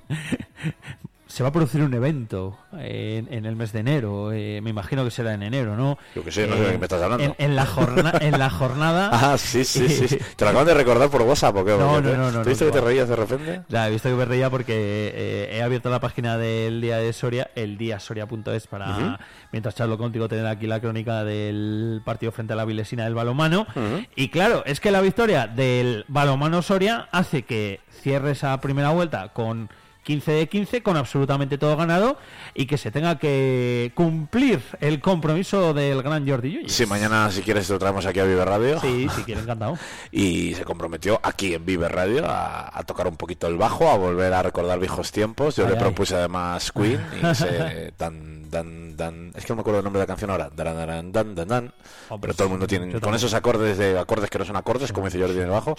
se 1.29 1.43
va 1.43 1.49
a 1.49 1.51
producir 1.51 1.81
un 1.83 1.93
evento 1.93 2.57
en, 2.73 3.31
en 3.31 3.45
el 3.45 3.55
mes 3.55 3.71
de 3.71 3.79
enero. 3.81 4.31
eh, 4.33 4.59
me 4.63 4.71
imagino 4.71 5.03
que 5.05 5.11
será 5.11 5.33
en 5.35 5.43
enero, 5.43 5.77
¿no? 5.77 5.97
Yo 6.15 6.23
qué 6.23 6.31
sé, 6.31 6.47
no 6.47 6.55
sé 6.55 6.61
de 6.63 6.71
qué 6.71 6.77
me 6.79 6.85
estás 6.85 7.01
hablando. 7.03 7.23
En, 7.23 7.35
en 7.37 7.55
la, 7.55 7.67
jorna- 7.67 8.13
en 8.19 8.37
la 8.39 8.49
jornada. 8.49 9.11
Ah, 9.21 9.37
sí, 9.37 9.63
sí, 9.63 9.87
sí. 9.87 10.17
¿Te 10.35 10.43
lo 10.43 10.49
acaban 10.49 10.65
de 10.67 10.73
recordar 10.73 11.07
por 11.09 11.21
WhatsApp 11.21 11.55
o 11.57 11.63
qué? 11.63 11.71
No, 11.77 12.01
no, 12.01 12.15
no, 12.17 12.31
no, 12.31 12.41
¿Te 12.41 12.49
viste 12.49 12.65
no, 12.65 12.71
que 12.71 12.79
te 12.79 12.83
reías 12.83 13.07
de 13.07 13.15
repente? 13.15 13.61
Ya, 13.69 13.87
he 13.87 13.91
visto 13.91 14.09
que 14.09 14.15
me 14.15 14.25
reía 14.25 14.49
porque 14.49 14.73
eh, 15.13 15.49
he 15.57 15.61
abierto 15.61 15.89
la 15.91 15.99
página 15.99 16.37
del 16.37 16.81
día 16.81 16.97
de 16.97 17.13
Soria, 17.13 17.51
el 17.55 17.77
día 17.77 17.99
soria.es, 17.99 18.65
para, 18.67 18.89
Ujú. 18.89 19.15
mientras 19.51 19.75
charlo 19.75 19.97
contigo, 19.99 20.27
tener 20.27 20.47
aquí 20.47 20.65
la 20.65 20.79
crónica 20.81 21.23
del 21.23 22.01
partido 22.03 22.31
frente 22.31 22.53
a 22.53 22.55
la 22.55 22.65
Vilesina 22.65 23.03
del 23.03 23.13
balomano. 23.13 23.67
Y 24.15 24.29
claro, 24.29 24.63
es 24.65 24.79
que 24.79 24.89
la 24.89 25.01
victoria 25.01 25.45
del 25.47 26.05
balomano 26.07 26.61
Soria 26.63 27.07
hace 27.11 27.43
que 27.43 27.81
cierre 28.01 28.31
esa 28.31 28.59
primera 28.61 28.89
vuelta 28.89 29.29
con 29.29 29.69
15 30.09 30.31
de 30.31 30.49
15, 30.49 30.81
con 30.81 30.97
absolutamente 30.97 31.59
todo 31.59 31.77
ganado, 31.77 32.17
y 32.55 32.65
que 32.65 32.79
se 32.79 32.89
tenga 32.89 33.19
que 33.19 33.91
cumplir 33.93 34.59
el 34.81 35.01
compromiso 35.01 35.75
del 35.75 36.01
gran 36.01 36.27
Jordi 36.27 36.49
Llull. 36.49 36.67
Sí, 36.67 36.87
mañana 36.87 37.29
si 37.29 37.43
quieres 37.43 37.67
te 37.67 37.73
lo 37.73 37.79
traemos 37.79 38.07
aquí 38.07 38.19
a 38.19 38.23
Vive 38.23 38.43
Radio. 38.43 38.79
Sí, 38.81 39.07
si 39.15 39.21
quiere, 39.21 39.41
encantado. 39.41 39.77
y 40.11 40.55
se 40.55 40.65
comprometió 40.65 41.19
aquí 41.21 41.53
en 41.53 41.63
Vive 41.63 41.87
Radio 41.89 42.25
a, 42.25 42.75
a 42.75 42.83
tocar 42.85 43.07
un 43.07 43.17
poquito 43.17 43.45
el 43.45 43.57
bajo, 43.57 43.87
a 43.87 43.97
volver 43.97 44.33
a 44.33 44.41
recordar 44.41 44.79
viejos 44.79 45.11
tiempos. 45.11 45.57
Yo 45.57 45.65
Ay, 45.65 45.73
le 45.73 45.75
ay. 45.77 45.83
propuse 45.83 46.15
además 46.15 46.71
Queen 46.71 46.99
y 47.21 47.25
ese 47.27 47.93
tan, 47.95 48.49
tan, 48.49 48.95
tan, 48.97 49.31
es 49.35 49.45
que 49.45 49.49
no 49.49 49.57
me 49.57 49.61
acuerdo 49.61 49.77
el 49.81 49.83
nombre 49.83 49.99
de 49.99 50.05
la 50.05 50.07
canción 50.07 50.31
ahora, 50.31 50.49
dan, 50.55 50.75
dan, 50.87 51.11
dan, 51.11 51.35
dan, 51.35 51.47
dan. 51.47 51.73
Oh, 52.09 52.19
pero 52.19 52.33
todo 52.33 52.45
el 52.45 52.49
mundo 52.49 52.65
tiene, 52.65 52.99
con 52.99 53.13
esos 53.13 53.35
acordes 53.35 53.77
de 53.77 53.99
acordes 53.99 54.31
que 54.31 54.39
no 54.39 54.45
son 54.45 54.55
acordes, 54.55 54.91
como 54.91 55.05
dice 55.05 55.19
Jordi 55.19 55.37
en 55.37 55.43
el 55.43 55.49
bajo, 55.49 55.75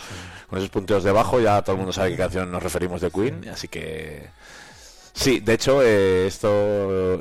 con 0.49 0.59
esos 0.59 0.71
punteos 0.71 1.03
de 1.03 1.11
bajo 1.11 1.41
ya 1.41 1.63
todo 1.63 1.73
el 1.73 1.79
mundo 1.79 1.93
sabe 1.93 2.11
qué 2.13 2.17
canción 2.17 2.53
nos 2.53 2.63
referimos 2.63 3.01
de 3.01 3.11
Queen, 3.11 3.49
así 3.53 3.67
que 3.67 4.20
Sí, 5.21 5.41
de 5.41 5.53
hecho, 5.53 5.83
eh, 5.83 6.27
esto 6.27 6.49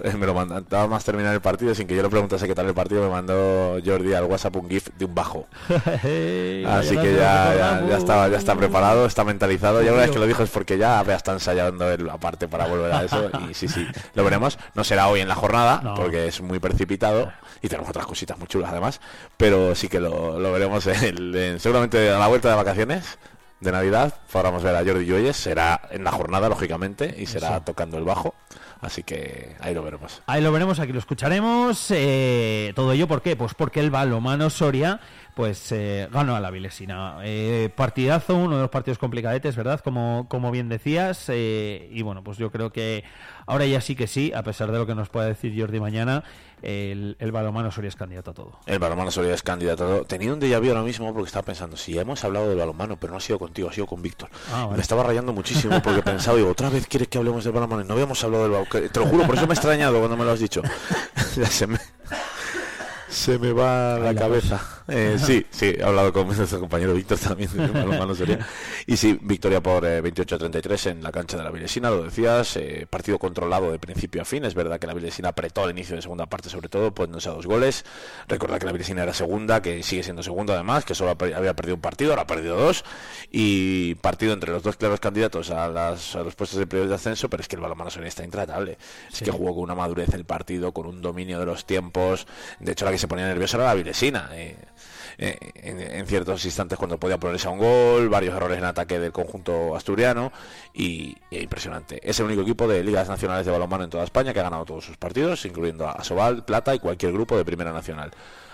eh, 0.03 0.13
me 0.17 0.25
lo 0.25 0.33
mandaba 0.33 0.87
más 0.87 1.03
terminar 1.03 1.33
el 1.33 1.41
partido, 1.41 1.75
sin 1.75 1.85
que 1.85 1.97
yo 1.97 2.01
le 2.01 2.07
preguntase 2.07 2.47
qué 2.47 2.55
tal 2.55 2.65
el 2.67 2.73
partido, 2.73 3.03
me 3.03 3.09
mandó 3.09 3.77
Jordi 3.85 4.13
al 4.13 4.23
WhatsApp 4.23 4.55
un 4.55 4.69
GIF 4.69 4.87
de 4.97 5.03
un 5.03 5.13
bajo. 5.13 5.47
Así 5.67 6.95
que 6.95 7.15
ya, 7.17 7.83
ya, 7.89 7.97
estaba, 7.97 8.29
ya 8.29 8.37
está 8.37 8.55
preparado, 8.55 9.05
está 9.05 9.25
mentalizado. 9.25 9.81
Ya 9.81 9.91
una 9.91 10.03
vez 10.03 10.11
que 10.11 10.19
lo 10.19 10.27
dijo 10.27 10.43
es 10.43 10.49
porque 10.49 10.77
ya 10.77 11.01
está 11.01 11.33
ensayando 11.33 11.97
la 11.97 12.17
parte 12.17 12.47
para 12.47 12.67
volver 12.67 12.89
a 12.89 13.03
eso. 13.03 13.29
Y 13.49 13.53
sí, 13.53 13.67
sí, 13.67 13.85
lo 14.13 14.23
veremos. 14.23 14.57
No 14.75 14.85
será 14.85 15.09
hoy 15.09 15.19
en 15.19 15.27
la 15.27 15.35
jornada, 15.35 15.93
porque 15.95 16.27
es 16.27 16.39
muy 16.39 16.59
precipitado 16.59 17.33
y 17.61 17.67
tenemos 17.67 17.89
otras 17.89 18.05
cositas 18.05 18.37
muy 18.37 18.47
chulas 18.47 18.71
además. 18.71 19.01
Pero 19.35 19.75
sí 19.75 19.89
que 19.89 19.99
lo, 19.99 20.39
veremos 20.53 20.85
seguramente 21.57 22.09
a 22.11 22.17
la 22.17 22.27
vuelta 22.27 22.49
de 22.49 22.55
vacaciones 22.55 23.17
de 23.59 23.71
Navidad 23.71 24.13
podremos 24.31 24.63
ver 24.63 24.75
a 24.75 24.83
Jordi 24.83 25.05
Lluelles, 25.05 25.35
será 25.35 25.81
en 25.91 26.03
la 26.03 26.11
jornada, 26.11 26.49
lógicamente, 26.49 27.15
y 27.17 27.25
será 27.25 27.59
tocando 27.61 27.97
el 27.97 28.03
bajo. 28.03 28.33
Así 28.81 29.03
que 29.03 29.55
ahí 29.59 29.73
lo 29.73 29.83
veremos. 29.83 30.21
Ahí 30.25 30.41
lo 30.41 30.51
veremos, 30.51 30.79
aquí 30.79 30.93
lo 30.93 30.99
escucharemos. 30.99 31.91
Eh, 31.91 32.71
todo 32.75 32.93
ello, 32.93 33.07
¿por 33.07 33.21
qué? 33.21 33.35
Pues 33.35 33.53
porque 33.53 33.81
el 33.81 33.91
balomano 33.91 34.49
Soria 34.49 35.01
pues 35.39 35.71
eh, 35.71 36.09
ganó 36.11 36.35
a 36.35 36.41
la 36.41 36.51
Vilesina. 36.51 37.19
Eh, 37.23 37.69
partidazo, 37.73 38.35
uno 38.35 38.57
de 38.57 38.63
los 38.63 38.69
partidos 38.69 38.97
complicadetes, 38.97 39.55
¿verdad? 39.55 39.79
Como, 39.79 40.27
como 40.27 40.51
bien 40.51 40.67
decías. 40.67 41.27
Eh, 41.29 41.87
y 41.93 42.01
bueno, 42.01 42.25
pues 42.25 42.37
yo 42.37 42.51
creo 42.51 42.73
que 42.73 43.05
ahora 43.45 43.65
ya 43.65 43.79
sí 43.79 43.95
que 43.95 44.05
sí, 44.05 44.33
a 44.35 44.43
pesar 44.43 44.69
de 44.69 44.77
lo 44.77 44.85
que 44.85 44.95
nos 44.95 45.07
pueda 45.07 45.27
decir 45.27 45.57
Jordi 45.57 45.79
mañana, 45.79 46.25
el, 46.61 47.15
el 47.19 47.31
balomano 47.31 47.71
Soria 47.71 47.87
es 47.87 47.95
candidato 47.95 48.31
a 48.31 48.33
todo. 48.33 48.59
El 48.65 48.79
balomano 48.79 49.11
Soria 49.11 49.33
es 49.33 49.41
candidato 49.41 49.85
a 49.85 49.87
todo. 49.87 50.03
Tenía 50.03 50.33
un 50.33 50.41
déjà 50.41 50.59
vu 50.59 50.67
ahora 50.67 50.83
mismo 50.83 51.13
porque 51.13 51.27
estaba 51.27 51.45
pensando, 51.45 51.77
si 51.77 51.97
hemos 51.97 52.21
hablado 52.25 52.49
del 52.49 52.57
balomano, 52.57 52.97
pero 52.97 53.11
no 53.11 53.17
ha 53.17 53.21
sido 53.21 53.39
contigo, 53.39 53.69
ha 53.69 53.71
sido 53.71 53.87
con 53.87 54.01
Víctor. 54.01 54.27
Ah, 54.51 54.67
me 54.69 54.81
estaba 54.81 55.03
rayando 55.03 55.31
muchísimo 55.31 55.81
porque 55.81 56.01
pensaba, 56.01 56.35
digo, 56.35 56.49
otra 56.49 56.69
vez 56.69 56.85
quieres 56.85 57.07
que 57.07 57.17
hablemos 57.17 57.45
del 57.45 57.53
balomano. 57.53 57.85
No 57.85 57.93
habíamos 57.93 58.21
hablado 58.25 58.43
del 58.43 58.51
balomano. 58.51 58.89
Te 58.91 58.99
lo 58.99 59.05
juro, 59.05 59.25
por 59.25 59.35
eso 59.35 59.47
me 59.47 59.53
he 59.53 59.55
extrañado 59.55 59.99
cuando 59.99 60.17
me 60.17 60.25
lo 60.25 60.31
has 60.31 60.39
dicho. 60.41 60.61
ya 61.37 61.45
se 61.47 61.65
me... 61.65 61.79
Se 63.09 63.39
me 63.39 63.51
va 63.51 63.97
la, 63.97 64.13
cabeza. 64.13 64.61
Eh, 64.87 65.17
sí, 65.19 65.45
sí, 65.49 65.73
he 65.77 65.83
hablado 65.83 66.13
con 66.13 66.27
nuestro 66.27 66.59
compañero 66.59 66.93
Víctor 66.93 67.17
también 67.17 67.49
Y 68.87 68.97
sí, 68.97 69.17
victoria 69.21 69.61
por 69.61 69.83
28-33 69.83 70.85
eh, 70.85 70.89
en 70.91 71.03
la 71.03 71.11
cancha 71.11 71.37
de 71.37 71.43
la 71.43 71.49
Vilesina, 71.49 71.89
lo 71.89 72.03
decías, 72.03 72.55
eh, 72.57 72.85
partido 72.87 73.17
controlado 73.17 73.71
de 73.71 73.79
principio 73.79 74.21
a 74.21 74.25
fin. 74.25 74.45
Es 74.45 74.53
verdad 74.53 74.79
que 74.79 74.85
la 74.85 74.93
Vilesina 74.93 75.29
apretó 75.29 75.63
al 75.63 75.71
inicio 75.71 75.95
de 75.95 76.03
segunda 76.03 76.27
parte, 76.27 76.49
sobre 76.49 76.69
todo, 76.69 76.93
poniéndose 76.93 77.29
a 77.29 77.31
dos 77.31 77.47
goles. 77.47 77.83
Recordad 78.27 78.59
que 78.59 78.67
la 78.67 78.71
Vilesina 78.71 79.01
era 79.01 79.13
segunda, 79.13 79.61
que 79.61 79.81
sigue 79.81 80.03
siendo 80.03 80.21
segunda 80.21 80.53
además, 80.53 80.85
que 80.85 80.93
solo 80.93 81.11
había 81.11 81.55
perdido 81.55 81.75
un 81.75 81.81
partido, 81.81 82.11
ahora 82.11 82.23
ha 82.23 82.27
perdido 82.27 82.57
dos. 82.57 82.83
Y 83.31 83.95
partido 83.95 84.33
entre 84.33 84.51
los 84.51 84.61
dos 84.61 84.75
claros 84.77 84.99
candidatos 84.99 85.49
a, 85.49 85.67
los 85.69 86.35
puestos 86.35 86.59
de 86.59 86.67
periodo 86.67 86.89
de 86.89 86.95
ascenso, 86.95 87.27
pero 87.27 87.41
es 87.41 87.47
que 87.47 87.55
el 87.55 87.61
balonmano 87.61 87.89
está 87.89 88.23
intratable. 88.23 88.77
Es 89.11 89.21
que 89.21 89.31
jugó 89.31 89.55
con 89.55 89.63
una 89.63 89.75
madurez 89.75 90.13
el 90.13 90.25
partido, 90.25 90.73
con 90.73 90.85
un 90.85 91.01
dominio 91.01 91.39
de 91.39 91.45
los 91.47 91.65
tiempos. 91.65 92.27
De 92.59 92.73
hecho, 92.73 92.85
la 92.85 92.91
que 92.91 92.98
se 92.99 93.07
ponía 93.07 93.25
nerviosa 93.25 93.57
era 93.57 93.67
la 93.67 93.73
Vilesina. 93.73 94.29
Eh, 94.33 94.55
eh, 95.21 95.37
en, 95.55 96.07
ciertos 96.07 96.45
instantes 96.45 96.77
cuando 96.77 96.97
podía 96.97 97.17
ponerse 97.17 97.47
a 97.47 97.51
un 97.51 97.59
gol, 97.59 98.07
varios 98.07 98.33
errores 98.35 98.57
en 98.57 98.63
ataque 98.63 98.99
del 98.99 99.11
conjunto 99.11 99.75
asturiano 99.75 100.31
y, 100.73 101.17
impresionante. 101.31 101.99
Es 102.07 102.19
el 102.19 102.27
único 102.27 102.41
equipo 102.41 102.69
de 102.69 102.83
ligas 102.83 103.09
nacionales 103.09 103.45
de 103.45 103.51
balonmano 103.51 103.83
en 103.83 103.89
toda 103.89 104.05
España 104.05 104.33
que 104.33 104.39
ha 104.39 104.43
ganado 104.43 104.63
todos 104.63 104.85
sus 104.85 104.95
partidos, 104.95 105.43
incluyendo 105.45 105.89
a 105.89 106.03
Sobal, 106.05 106.45
Plata 106.45 106.73
y 106.73 106.79
cualquier 106.79 107.11
grupo 107.11 107.35
de 107.35 107.43
Primera 107.43 107.73
Nacional. 107.73 108.11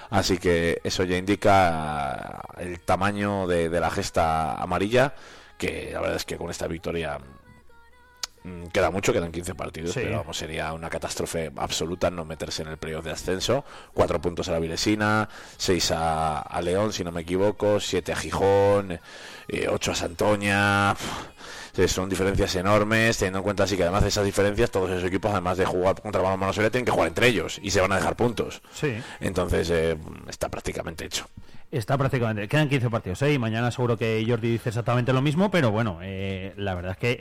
Así 0.10 0.40
que 0.40 0.80
eso 0.84 1.04
ya 1.04 1.18
indica 1.18 2.42
el 2.58 2.80
tamaño 2.80 3.46
de 3.46 3.80
la 3.80 3.92
gesta 3.92 4.56
amarilla, 4.56 5.14
que 5.58 5.92
la 5.94 6.00
verdad 6.00 6.16
es 6.16 6.25
que 6.25 6.38
con 6.38 6.50
esta 6.50 6.68
victoria 6.68 7.20
queda 8.72 8.92
mucho, 8.92 9.14
quedan 9.14 9.32
15 9.32 9.56
partidos, 9.56 9.94
pero 9.94 10.18
vamos, 10.18 10.38
sería 10.38 10.74
una 10.74 10.90
catástrofe 10.90 11.52
absoluta 11.56 12.10
no 12.10 12.25
meterse 12.25 12.62
en 12.62 12.70
el 12.70 12.78
periodo 12.78 13.04
de 13.04 13.12
ascenso. 13.12 13.66
Cuatro 13.94 14.22
puntos 14.22 14.48
a 14.50 14.52
la 14.52 14.60
Vilesina, 14.60 15.30
seis 15.58 15.92
a, 15.92 16.60
León, 16.64 16.94
si 16.94 17.04
no 17.04 17.12
me 17.12 17.22
equivoco, 17.22 17.80
siete 17.80 18.12
a 18.12 18.16
Gijón, 18.16 19.00
eh, 19.48 19.68
ocho 19.70 19.92
a 19.92 19.96
Santoña. 19.96 20.96
son 21.88 22.10
diferencias 22.10 22.56
enormes, 22.56 23.18
teniendo 23.18 23.40
en 23.40 23.44
cuenta 23.44 23.64
así 23.64 23.78
que 23.78 23.84
además 23.84 24.04
de 24.04 24.10
esas 24.10 24.25
diferencias, 24.25 24.72
todos 24.72 24.90
esos 24.90 25.04
equipos, 25.04 25.32
además 25.32 25.58
de 25.58 25.66
jugar 25.66 26.02
contra 26.02 26.22
Balonmano 26.22 26.54
Soria, 26.54 26.70
tienen 26.70 26.86
que 26.86 26.92
jugar 26.92 27.08
entre 27.08 27.28
ellos 27.28 27.60
y 27.62 27.72
se 27.72 27.82
van 27.82 27.92
a 27.92 27.98
dejar 27.98 28.16
puntos. 28.16 28.62
Sí. 28.74 28.96
Entonces, 29.20 29.70
eh, 29.70 29.98
está 30.28 30.50
prácticamente 30.50 31.06
hecho. 31.06 31.28
Está 31.75 31.98
prácticamente, 31.98 32.48
quedan 32.48 32.70
15 32.70 32.89
partidos, 32.89 33.22
¿eh? 33.24 33.34
y 33.34 33.38
mañana 33.38 33.70
seguro 33.70 33.98
que 33.98 34.24
Jordi 34.25 34.50
dice 34.50 34.70
exactamente 34.70 35.12
lo 35.12 35.22
mismo, 35.22 35.51
pero 35.51 35.72
bueno, 35.72 36.00
eh, 36.01 36.53
la 36.55 36.74
verdad 36.74 36.94
es 36.94 36.98
que 36.98 37.17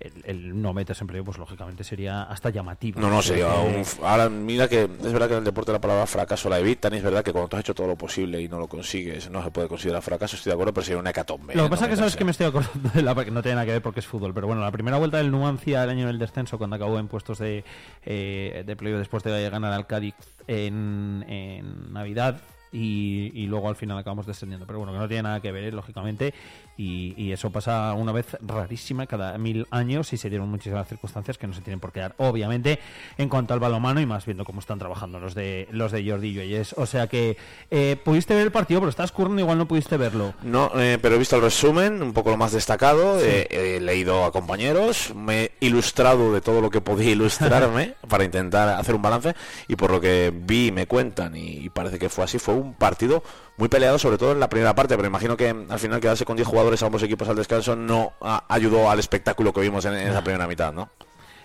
eh, 0.00 0.10
el, 0.24 0.60
no 0.60 0.72
meterse 0.72 1.04
en 1.04 1.06
playoff, 1.06 1.26
pues 1.26 1.38
lógicamente 1.38 1.84
sería 1.84 2.24
hasta 2.24 2.50
llamativo. 2.50 3.00
No, 3.00 3.08
no, 3.08 3.22
sería 3.22 3.46
un... 3.46 3.84
Ahora, 4.02 4.28
mira 4.28 4.66
que 4.66 4.82
es 4.82 5.12
verdad 5.12 5.28
que 5.28 5.34
en 5.34 5.38
el 5.38 5.44
deporte 5.44 5.70
la 5.70 5.80
palabra 5.80 6.08
fracaso 6.08 6.48
la 6.48 6.58
evitan, 6.58 6.92
y 6.92 6.96
es 6.96 7.04
verdad 7.04 7.22
que 7.22 7.30
cuando 7.30 7.48
tú 7.48 7.54
has 7.54 7.60
hecho 7.60 7.72
todo 7.72 7.86
lo 7.86 7.94
posible 7.94 8.42
y 8.42 8.48
no 8.48 8.58
lo 8.58 8.66
consigues, 8.66 9.30
no 9.30 9.44
se 9.44 9.52
puede 9.52 9.68
considerar 9.68 10.02
fracaso, 10.02 10.34
estoy 10.34 10.50
de 10.50 10.54
acuerdo, 10.54 10.74
pero 10.74 10.84
sería 10.84 10.98
una 10.98 11.10
hecatombe. 11.10 11.54
Lo 11.54 11.62
que 11.62 11.70
pasa 11.70 11.84
es 11.84 11.90
que 11.90 11.96
sabes 11.96 12.16
que 12.16 12.24
me 12.24 12.32
estoy 12.32 12.46
acordando 12.46 12.88
de 12.92 13.00
la... 13.00 13.14
que 13.14 13.30
no 13.30 13.42
tiene 13.42 13.54
nada 13.54 13.66
que 13.66 13.72
ver 13.74 13.82
porque 13.82 14.00
es 14.00 14.06
fútbol, 14.08 14.34
pero 14.34 14.48
bueno, 14.48 14.60
la 14.60 14.72
primera 14.72 14.98
vuelta 14.98 15.18
del 15.18 15.30
Nuancia 15.30 15.84
el 15.84 15.90
año 15.90 16.08
del 16.08 16.18
descenso, 16.18 16.58
cuando 16.58 16.74
acabó 16.74 16.98
en 16.98 17.06
puestos 17.06 17.38
de, 17.38 17.62
de 18.04 18.76
playoff 18.76 18.98
después 18.98 19.22
de 19.22 19.50
ganar 19.50 19.72
al 19.72 19.86
Cádiz 19.86 20.16
en, 20.48 21.24
en 21.28 21.92
Navidad, 21.92 22.40
y, 22.74 23.46
luego 23.46 23.68
al 23.68 23.76
final 23.76 23.96
acabamos 23.98 24.26
descendiendo. 24.26 24.66
Pero 24.66 24.80
bueno, 24.80 24.92
que 24.92 24.98
no 24.98 25.08
tiene 25.08 25.22
nada 25.22 25.40
que 25.40 25.52
ver, 25.52 25.64
¿eh? 25.64 25.72
lógicamente, 25.72 26.34
y, 26.76 27.32
eso 27.34 27.50
pasa 27.50 27.92
una 27.94 28.12
vez 28.12 28.26
rarísima 28.42 29.06
cada 29.06 29.36
mil 29.38 29.66
años 29.70 30.12
y 30.12 30.16
se 30.16 30.28
dieron 30.28 30.48
muchísimas 30.48 30.88
circunstancias 30.88 31.36
que 31.36 31.46
no 31.46 31.52
se 31.52 31.60
tienen 31.60 31.80
por 31.80 31.92
qué 31.92 32.00
dar, 32.00 32.14
obviamente, 32.18 32.78
en 33.18 33.28
cuanto 33.28 33.54
al 33.54 33.60
balomano 33.60 34.00
y 34.00 34.06
más 34.06 34.24
viendo 34.24 34.44
cómo 34.44 34.60
están 34.60 34.78
trabajando 34.78 35.18
los 35.18 35.34
de 35.34 35.68
los 35.70 35.90
de 35.90 36.08
Jordi 36.08 36.32
Lluelles. 36.32 36.74
O 36.76 36.86
sea 36.86 37.06
que 37.06 37.36
eh, 37.70 37.96
pudiste 38.04 38.34
ver 38.34 38.44
el 38.44 38.52
partido, 38.52 38.80
pero 38.80 38.90
estás 38.90 39.10
currando, 39.10 39.40
igual 39.40 39.58
no 39.58 39.66
pudiste 39.66 39.96
verlo. 39.96 40.34
No, 40.42 40.70
eh, 40.76 40.98
pero 41.00 41.16
he 41.16 41.18
visto 41.18 41.36
el 41.36 41.42
resumen, 41.42 42.02
un 42.02 42.12
poco 42.12 42.30
lo 42.30 42.36
más 42.36 42.52
destacado, 42.52 43.20
he 43.20 43.80
leído 43.80 44.24
a 44.24 44.32
compañeros, 44.32 45.12
me 45.14 45.44
he 45.44 45.52
ilustrado 45.60 46.32
de 46.32 46.40
todo 46.40 46.60
lo 46.60 46.70
que 46.70 46.80
podía 46.80 47.10
ilustrarme 47.10 47.94
para 48.08 48.24
intentar 48.24 48.68
hacer 48.68 48.94
un 48.94 49.02
balance 49.02 49.34
y 49.68 49.76
por 49.76 49.90
lo 49.90 50.00
que 50.00 50.32
vi, 50.34 50.70
me 50.70 50.86
cuentan 50.86 51.34
y 51.36 51.68
parece 51.70 51.98
que 51.98 52.08
fue 52.08 52.24
así, 52.24 52.38
fue 52.38 52.54
un 52.54 52.64
un 52.64 52.74
partido 52.74 53.22
muy 53.56 53.68
peleado, 53.68 53.98
sobre 53.98 54.18
todo 54.18 54.32
en 54.32 54.40
la 54.40 54.48
primera 54.48 54.74
parte, 54.74 54.96
pero 54.96 55.06
imagino 55.06 55.36
que 55.36 55.48
al 55.68 55.78
final 55.78 56.00
quedarse 56.00 56.24
con 56.24 56.36
10 56.36 56.48
jugadores 56.48 56.63
a 56.82 56.86
ambos 56.86 57.02
equipos 57.02 57.28
al 57.28 57.36
descanso 57.36 57.76
no 57.76 58.12
ayudó 58.48 58.90
al 58.90 58.98
espectáculo 58.98 59.52
que 59.52 59.60
vimos 59.60 59.84
en, 59.84 59.94
en 59.94 60.08
esa 60.08 60.22
primera 60.22 60.46
mitad, 60.46 60.72
¿no? 60.72 60.90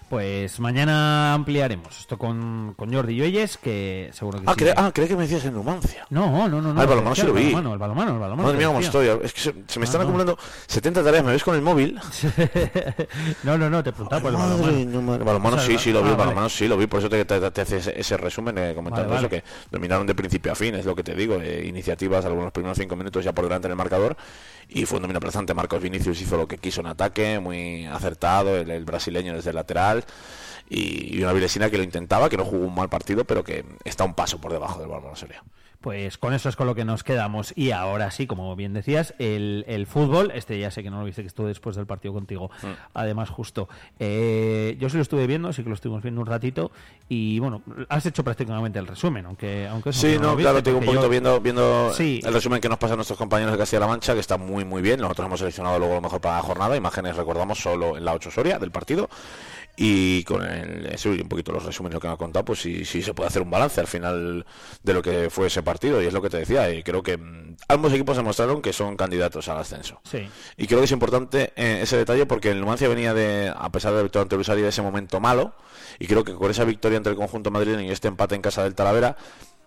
Pues 0.10 0.60
mañana 0.60 1.36
ampliaremos 1.36 2.00
esto 2.00 2.18
con, 2.18 2.74
con 2.76 2.92
Jordi 2.92 3.16
Lluelles, 3.16 3.60
que 3.60 4.10
seguro 4.12 4.42
que 4.42 4.46
ah, 4.48 4.56
sí. 4.58 4.66
ah, 4.76 4.92
cree 4.92 5.08
que 5.08 5.16
me 5.16 5.22
decías 5.22 5.46
en 5.46 5.54
Numancia. 5.54 6.08
No, 6.10 6.50
no, 6.50 6.60
no. 6.60 6.74
no 6.74 6.80
ah, 6.80 6.84
el 6.84 6.90
balonmano 6.90 7.16
sí 7.16 7.22
lo 7.22 7.34
vi. 7.34 7.50
El 7.50 7.54
balonmano, 7.54 7.74
el 7.74 7.80
balonmano, 7.80 8.12
el 8.14 8.20
balonmano 8.20 8.48
Madre 8.48 8.58
mía, 8.58 8.68
cómo 8.68 8.80
estoy. 8.80 9.08
Es 9.22 9.34
que 9.34 9.42
se, 9.68 9.80
me 9.80 9.86
están 9.86 10.02
ah, 10.02 10.06
acumulando 10.06 10.36
70 10.66 11.04
tareas. 11.04 11.24
¿Me 11.24 11.34
ves 11.34 11.44
con 11.44 11.54
el 11.54 11.62
móvil? 11.62 12.00
no, 13.44 13.56
no, 13.60 13.70
no, 13.70 13.84
te 13.84 13.92
preguntaba 13.92 14.20
por 14.20 14.32
el 14.32 14.38
balonmano. 14.38 15.02
No, 15.02 15.16
el 15.16 15.24
balonmano 15.24 15.60
sí, 15.60 15.78
sí 15.78 15.92
lo 15.92 16.02
vi. 16.02 16.10
el 16.10 16.16
balonmano 16.16 16.50
sí 16.50 16.68
lo 16.68 16.76
vi. 16.76 16.88
Por 16.88 17.02
eso 17.02 17.10
te, 17.10 17.24
te, 17.24 17.52
te 17.52 17.62
hace 17.62 17.78
ese, 17.78 18.18
resumen 18.18 18.58
eh, 18.58 18.74
comentando 18.74 19.16
eso, 19.16 19.30
que 19.30 19.44
dominaron 19.70 20.08
de 20.08 20.16
principio 20.16 20.52
a 20.52 20.56
fin, 20.56 20.74
es 20.74 20.86
lo 20.86 20.96
que 20.96 21.04
te 21.04 21.14
digo. 21.14 21.36
Eh, 21.36 21.68
iniciativas, 21.68 22.26
algunos 22.26 22.52
primeros 22.52 22.80
cinco 22.80 22.96
minutos 22.96 23.24
ya 23.24 23.32
por 23.32 23.44
delante 23.44 23.68
en 23.68 23.74
el 23.74 23.78
marcador. 23.78 24.18
Y 24.70 24.86
fue 24.88 24.98
un 24.98 25.04
dominio 25.04 25.20
presente. 25.20 25.54
Marcos 25.54 25.84
Vinicius 25.84 26.20
hizo 26.20 26.36
lo 26.36 26.48
que 26.48 26.58
quiso 26.58 26.82
en 26.82 26.88
ataque, 26.88 27.40
muy 27.40 27.86
acertado. 27.86 28.58
El, 28.58 28.72
el 28.72 28.86
brasileño 28.86 29.36
desde 29.36 29.52
el 29.52 29.56
lateral 29.56 29.99
y, 30.70 31.22
una 31.22 31.34
Vilesina 31.34 31.70
que 31.70 31.78
lo 31.78 31.84
intentaba, 31.84 32.30
que 32.30 32.38
no 32.38 32.46
jugó 32.46 32.66
un 32.66 32.76
mal 32.76 32.90
partido, 32.90 33.26
pero 33.26 33.44
que 33.44 33.66
está 33.84 34.04
un 34.04 34.14
paso 34.14 34.40
por 34.40 34.52
debajo 34.52 34.80
del 34.80 34.90
Balón 34.90 35.16
Soria. 35.16 35.44
Pues 35.82 36.18
con 36.18 36.34
eso 36.34 36.50
es 36.50 36.58
con 36.58 36.68
lo 36.68 36.76
que 36.76 36.84
nos 36.84 37.06
quedamos. 37.06 37.54
Y 37.56 37.72
ahora 37.72 38.12
sí, 38.12 38.28
como 38.28 38.54
bien 38.58 38.74
decías, 38.74 39.14
el, 39.18 39.64
el 39.66 39.88
fútbol, 39.88 40.30
este 40.36 40.60
ya 40.60 40.72
sé 40.72 40.84
que 40.84 40.90
no 40.90 41.00
lo 41.00 41.06
viste, 41.06 41.22
que 41.22 41.30
estuve 41.30 41.48
después 41.48 41.78
del 41.78 41.86
partido 41.86 42.14
contigo, 42.14 42.52
mm. 42.62 42.68
además 42.94 43.30
justo. 43.30 43.70
Eh, 43.98 44.76
yo 44.78 44.90
sí 44.90 44.98
lo 44.98 45.04
estuve 45.04 45.26
viendo, 45.26 45.54
sí 45.54 45.64
que 45.64 45.70
lo 45.70 45.76
estuvimos 45.76 46.04
viendo 46.04 46.20
un 46.20 46.28
ratito, 46.28 46.72
y 47.08 47.40
bueno, 47.40 47.62
has 47.88 48.06
hecho 48.06 48.26
prácticamente 48.26 48.78
el 48.78 48.88
resumen, 48.88 49.26
aunque, 49.26 49.70
aunque 49.70 49.94
Sí, 49.94 50.18
no, 50.20 50.36
claro, 50.36 50.62
tengo 50.62 50.80
un 50.80 50.86
poquito 50.86 51.08
viendo, 51.08 51.40
viendo 51.40 51.94
el 51.98 52.34
resumen 52.34 52.60
que 52.60 52.68
nos 52.68 52.78
pasan 52.78 52.98
nuestros 52.98 53.18
compañeros 53.18 53.54
de 53.54 53.60
Castilla-La 53.60 53.88
Mancha, 53.88 54.14
que 54.14 54.20
está 54.20 54.38
muy, 54.38 54.66
muy 54.66 54.82
bien. 54.82 55.00
Nosotros 55.00 55.28
hemos 55.28 55.40
seleccionado 55.40 55.80
luego 55.80 55.96
lo 55.96 56.02
mejor 56.02 56.20
para 56.20 56.36
la 56.36 56.44
jornada, 56.44 56.76
imágenes 56.76 57.16
recordamos 57.16 57.58
solo 57.58 57.96
en 57.96 58.04
la 58.04 58.14
8 58.14 58.32
Soria 58.32 58.60
del 58.60 58.72
partido 58.72 59.10
y 59.82 60.26
con 60.26 60.44
el, 60.44 60.88
eso 60.88 61.14
y 61.14 61.22
un 61.22 61.30
poquito 61.30 61.54
los 61.54 61.64
resúmenes 61.64 61.98
que 62.02 62.08
me 62.08 62.14
ha 62.14 62.18
contado, 62.18 62.44
pues 62.44 62.60
sí, 62.60 62.84
sí 62.84 63.02
se 63.02 63.14
puede 63.14 63.30
hacer 63.30 63.42
un 63.42 63.50
balance 63.50 63.80
al 63.80 63.88
final 63.88 64.46
de 64.84 64.94
lo 64.94 65.02
que 65.02 65.30
fue 65.30 65.48
ese 65.48 65.64
partido. 65.64 66.02
Y 66.02 66.06
es 66.06 66.12
lo 66.12 66.22
que 66.22 66.30
te 66.30 66.36
decía 66.36 66.70
y 66.70 66.84
creo 66.84 67.02
que 67.02 67.16
mm, 67.16 67.56
ambos 67.70 67.94
equipos 67.94 68.18
demostraron 68.18 68.62
que 68.62 68.74
son 68.74 68.98
candidatos 68.98 69.48
al 69.48 69.58
ascenso. 69.58 70.02
Y 70.58 70.68
creo 70.68 70.80
que 70.80 70.86
es 70.86 70.92
importante 70.92 71.54
eh, 71.56 71.80
ese 71.84 71.96
detalle 71.96 72.26
porque 72.26 72.52
el 72.52 72.60
Numancia 72.60 72.90
venía 72.90 73.14
de, 73.14 73.54
a 73.56 73.72
pesar 73.72 73.92
de 73.92 74.00
la 74.00 74.04
victoria 74.04 74.24
ante 74.24 74.36
el 74.36 74.62
de 74.62 74.68
ese 74.68 74.82
momento 74.82 75.22
malo. 75.22 75.54
Y 75.98 76.08
creo 76.08 76.26
que 76.26 76.34
con 76.34 76.52
esa 76.52 76.66
victoria 76.66 76.98
entre 76.98 77.14
el 77.14 77.18
conjunto 77.18 77.50
madrileño 77.50 77.84
y 77.84 77.92
este 77.92 78.10
empate 78.10 78.36
en 78.36 78.42
casa 78.42 78.64
del 78.64 78.76
Talavera 78.76 79.16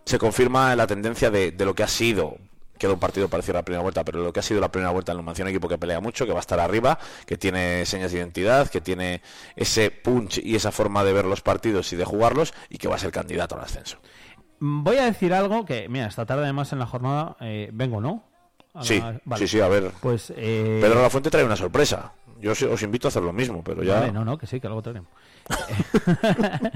se 0.05 0.19
confirma 0.19 0.77
la 0.77 0.87
tendencia 0.87 1.31
de, 1.31 1.53
de 1.53 1.65
lo 1.65 1.75
que 1.75 1.85
ha 1.85 1.89
sido 1.89 2.37
queda 2.83 2.95
un 2.95 2.99
partido 2.99 3.29
parecido 3.29 3.59
a 3.59 3.61
la 3.61 3.65
primera 3.65 3.83
vuelta, 3.83 4.05
pero 4.05 4.25
lo 4.25 4.33
que 4.33 4.41
ha 4.41 4.43
sido 4.43 4.61
la 4.61 4.71
primera 4.73 4.91
vuelta 4.91 5.13
en 5.13 5.19
Numancia, 5.19 5.45
un 5.45 5.51
equipo 5.51 5.69
que 5.69 5.79
pelea 5.79 6.01
mucho, 6.01 6.27
que 6.27 6.33
va 6.33 6.39
a 6.39 6.41
estar 6.41 6.59
arriba, 6.59 6.99
que 7.27 7.39
tiene 7.39 7.87
señas 7.87 8.11
de 8.11 8.19
identidad, 8.19 8.69
que 8.69 8.81
tiene 8.81 9.23
ese 9.55 9.93
punch 9.93 10.39
y 10.39 10.57
esa 10.57 10.73
forma 10.73 11.05
de 11.05 11.13
ver 11.13 11.25
los 11.25 11.43
partidos 11.43 11.93
y 11.93 11.97
de 11.97 12.05
jugarlos 12.05 12.53
y 12.69 12.79
que 12.79 12.89
va 12.89 12.97
a 12.97 12.99
ser 12.99 13.13
candidato 13.13 13.55
al 13.55 13.61
ascenso. 13.63 13.99
Voy 14.59 14.97
a 14.97 15.05
decir 15.05 15.33
algo 15.33 15.65
que, 15.65 15.89
mira, 15.89 16.07
esta 16.07 16.27
tarde 16.27 16.43
además 16.43 16.73
en 16.73 16.81
la 16.81 16.87
jornada 16.87 17.37
eh, 17.41 17.71
vengo, 17.73 18.01
¿no? 18.01 18.25
Sí, 18.81 19.01
vale. 19.25 19.47
sí, 19.47 19.47
sí, 19.47 19.61
a 19.61 19.69
ver. 19.69 19.93
Pues 20.01 20.33
eh, 20.37 20.81
Pedro 20.83 21.03
La 21.03 21.11
Fuente 21.11 21.31
trae 21.31 21.45
una 21.45 21.57
sorpresa. 21.57 22.15
Yo 22.41 22.51
os, 22.51 22.63
os 22.63 22.83
invito 22.83 23.07
a 23.07 23.11
hacer 23.11 23.23
lo 23.23 23.33
mismo, 23.33 23.63
pero 23.63 23.85
ya... 23.85 24.01
Vale, 24.01 24.13
no, 24.13 24.25
no, 24.25 24.37
que 24.39 24.49
sí, 24.49 24.59
que 24.59 24.67
algo 24.67 24.83
tenemos. 24.83 25.09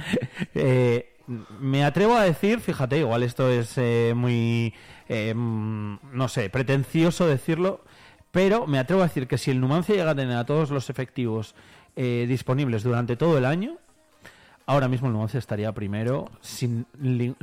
Eh, 0.55 1.17
me 1.59 1.85
atrevo 1.85 2.15
a 2.15 2.23
decir, 2.23 2.61
fíjate, 2.61 2.99
igual 2.99 3.23
esto 3.23 3.51
es 3.51 3.73
eh, 3.77 4.13
muy, 4.15 4.73
eh, 5.09 5.35
no 5.35 6.29
sé, 6.29 6.51
pretencioso 6.51 7.27
decirlo, 7.27 7.83
pero 8.31 8.67
me 8.67 8.79
atrevo 8.79 9.03
a 9.03 9.07
decir 9.07 9.27
que 9.27 9.39
si 9.39 9.51
el 9.51 9.61
Numancia 9.61 9.95
llega 9.95 10.11
a 10.11 10.15
tener 10.15 10.37
a 10.37 10.45
todos 10.45 10.71
los 10.71 10.91
efectivos 10.91 11.55
eh, 11.97 12.27
disponibles 12.29 12.83
durante 12.83 13.17
todo 13.17 13.39
el 13.39 13.45
año, 13.45 13.79
ahora 14.67 14.89
mismo 14.89 15.07
el 15.07 15.13
Numancia 15.13 15.39
estaría 15.39 15.71
primero 15.73 16.29
sin, 16.41 16.87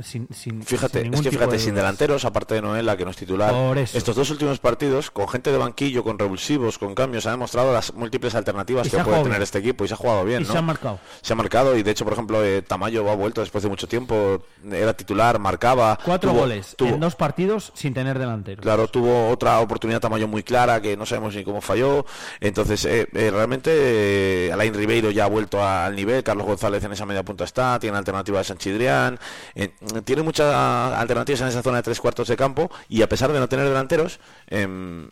sin, 0.00 0.28
sin 0.30 0.62
Fíjate, 0.62 0.98
sin 0.98 1.06
es 1.06 1.10
ningún 1.10 1.24
que 1.24 1.30
fíjate, 1.30 1.52
de 1.52 1.58
sin 1.58 1.74
delanteros, 1.74 2.24
aparte 2.24 2.54
de 2.54 2.62
Noela, 2.62 2.96
que 2.96 3.04
no 3.04 3.10
es 3.10 3.16
titular, 3.16 3.50
Por 3.50 3.78
eso. 3.78 3.96
estos 3.96 4.14
dos 4.14 4.30
últimos 4.30 4.58
partidos, 4.58 5.10
con 5.10 5.26
gente 5.28 5.50
de 5.50 5.58
banquillo, 5.58 6.04
con 6.04 6.18
revulsivos, 6.18 6.78
con 6.78 6.94
cambios, 6.94 7.26
ha 7.26 7.30
demostrado 7.30 7.72
las 7.72 7.94
múltiples 7.94 8.34
alternativas 8.34 8.86
Y 8.86 8.90
que 8.90 9.00
ha 9.00 9.04
puede 9.04 9.16
tener 9.18 9.30
bien. 9.32 9.42
este 9.42 9.58
equipo 9.58 9.84
y 9.84 9.88
se 9.88 9.94
ha 9.94 9.96
jugado 9.96 10.24
bien, 10.24 10.42
Y 10.42 10.44
¿no? 10.46 10.52
se 10.52 10.58
han 10.58 10.64
marcado. 10.66 10.98
Se 11.22 11.32
ha 11.32 11.36
marcado 11.36 11.76
y 11.76 11.82
de 11.82 11.90
hecho, 11.90 12.04
por 12.04 12.12
ejemplo, 12.12 12.44
eh, 12.44 12.62
Tamayo 12.62 13.08
ha 13.10 13.14
vuelto 13.16 13.40
después 13.40 13.64
de 13.64 13.70
mucho 13.70 13.88
tiempo, 13.88 14.42
era 14.70 14.92
titular, 14.94 15.38
marcaba. 15.38 15.98
Cuatro 16.04 16.30
tuvo- 16.32 16.40
goles 16.40 16.74
tuvo- 16.76 16.90
en 16.94 17.00
dos 17.00 17.14
partidos 17.16 17.72
sin 17.74 17.94
tener 17.94 18.18
delantero. 18.18 18.60
Claro, 18.62 18.86
tuvo 18.88 19.30
otra 19.30 19.60
oportunidad 19.60 20.00
Tamayo 20.00 20.28
muy 20.28 20.42
clara 20.42 20.82
que 20.82 20.96
no 20.96 21.06
sabemos 21.06 21.34
ni 21.34 21.42
cómo 21.44 21.60
falló. 21.62 22.04
Entonces, 22.40 22.84
eh, 22.84 23.08
eh, 23.14 23.30
realmente 23.30 23.70
eh, 23.72 24.52
Alain 24.52 24.74
Ribeiro 24.74 25.10
ya 25.10 25.24
ha 25.24 25.28
vuelto 25.28 25.64
al 25.66 25.96
nivel. 25.96 26.22
Carlos 26.22 26.46
González 26.46 26.84
en 26.84 26.92
esa 26.92 27.06
media 27.14 27.24
punta 27.24 27.44
está. 27.44 27.78
Tiene 27.78 27.96
alternativa 27.96 28.38
de 28.38 28.44
Sanchidrián. 28.44 29.18
eh, 29.54 29.70
tiene 30.04 30.22
muchas 30.22 30.52
alternativas 30.54 31.40
en 31.42 31.48
esa 31.48 31.62
zona 31.62 31.78
de 31.78 31.82
tres 31.84 32.00
cuartos 32.00 32.28
de 32.28 32.36
campo. 32.36 32.70
Y 32.88 33.02
a 33.02 33.08
pesar 33.08 33.32
de 33.32 33.38
no 33.40 33.48
tener 33.48 33.66
delanteros, 33.66 34.20
em, 34.48 35.08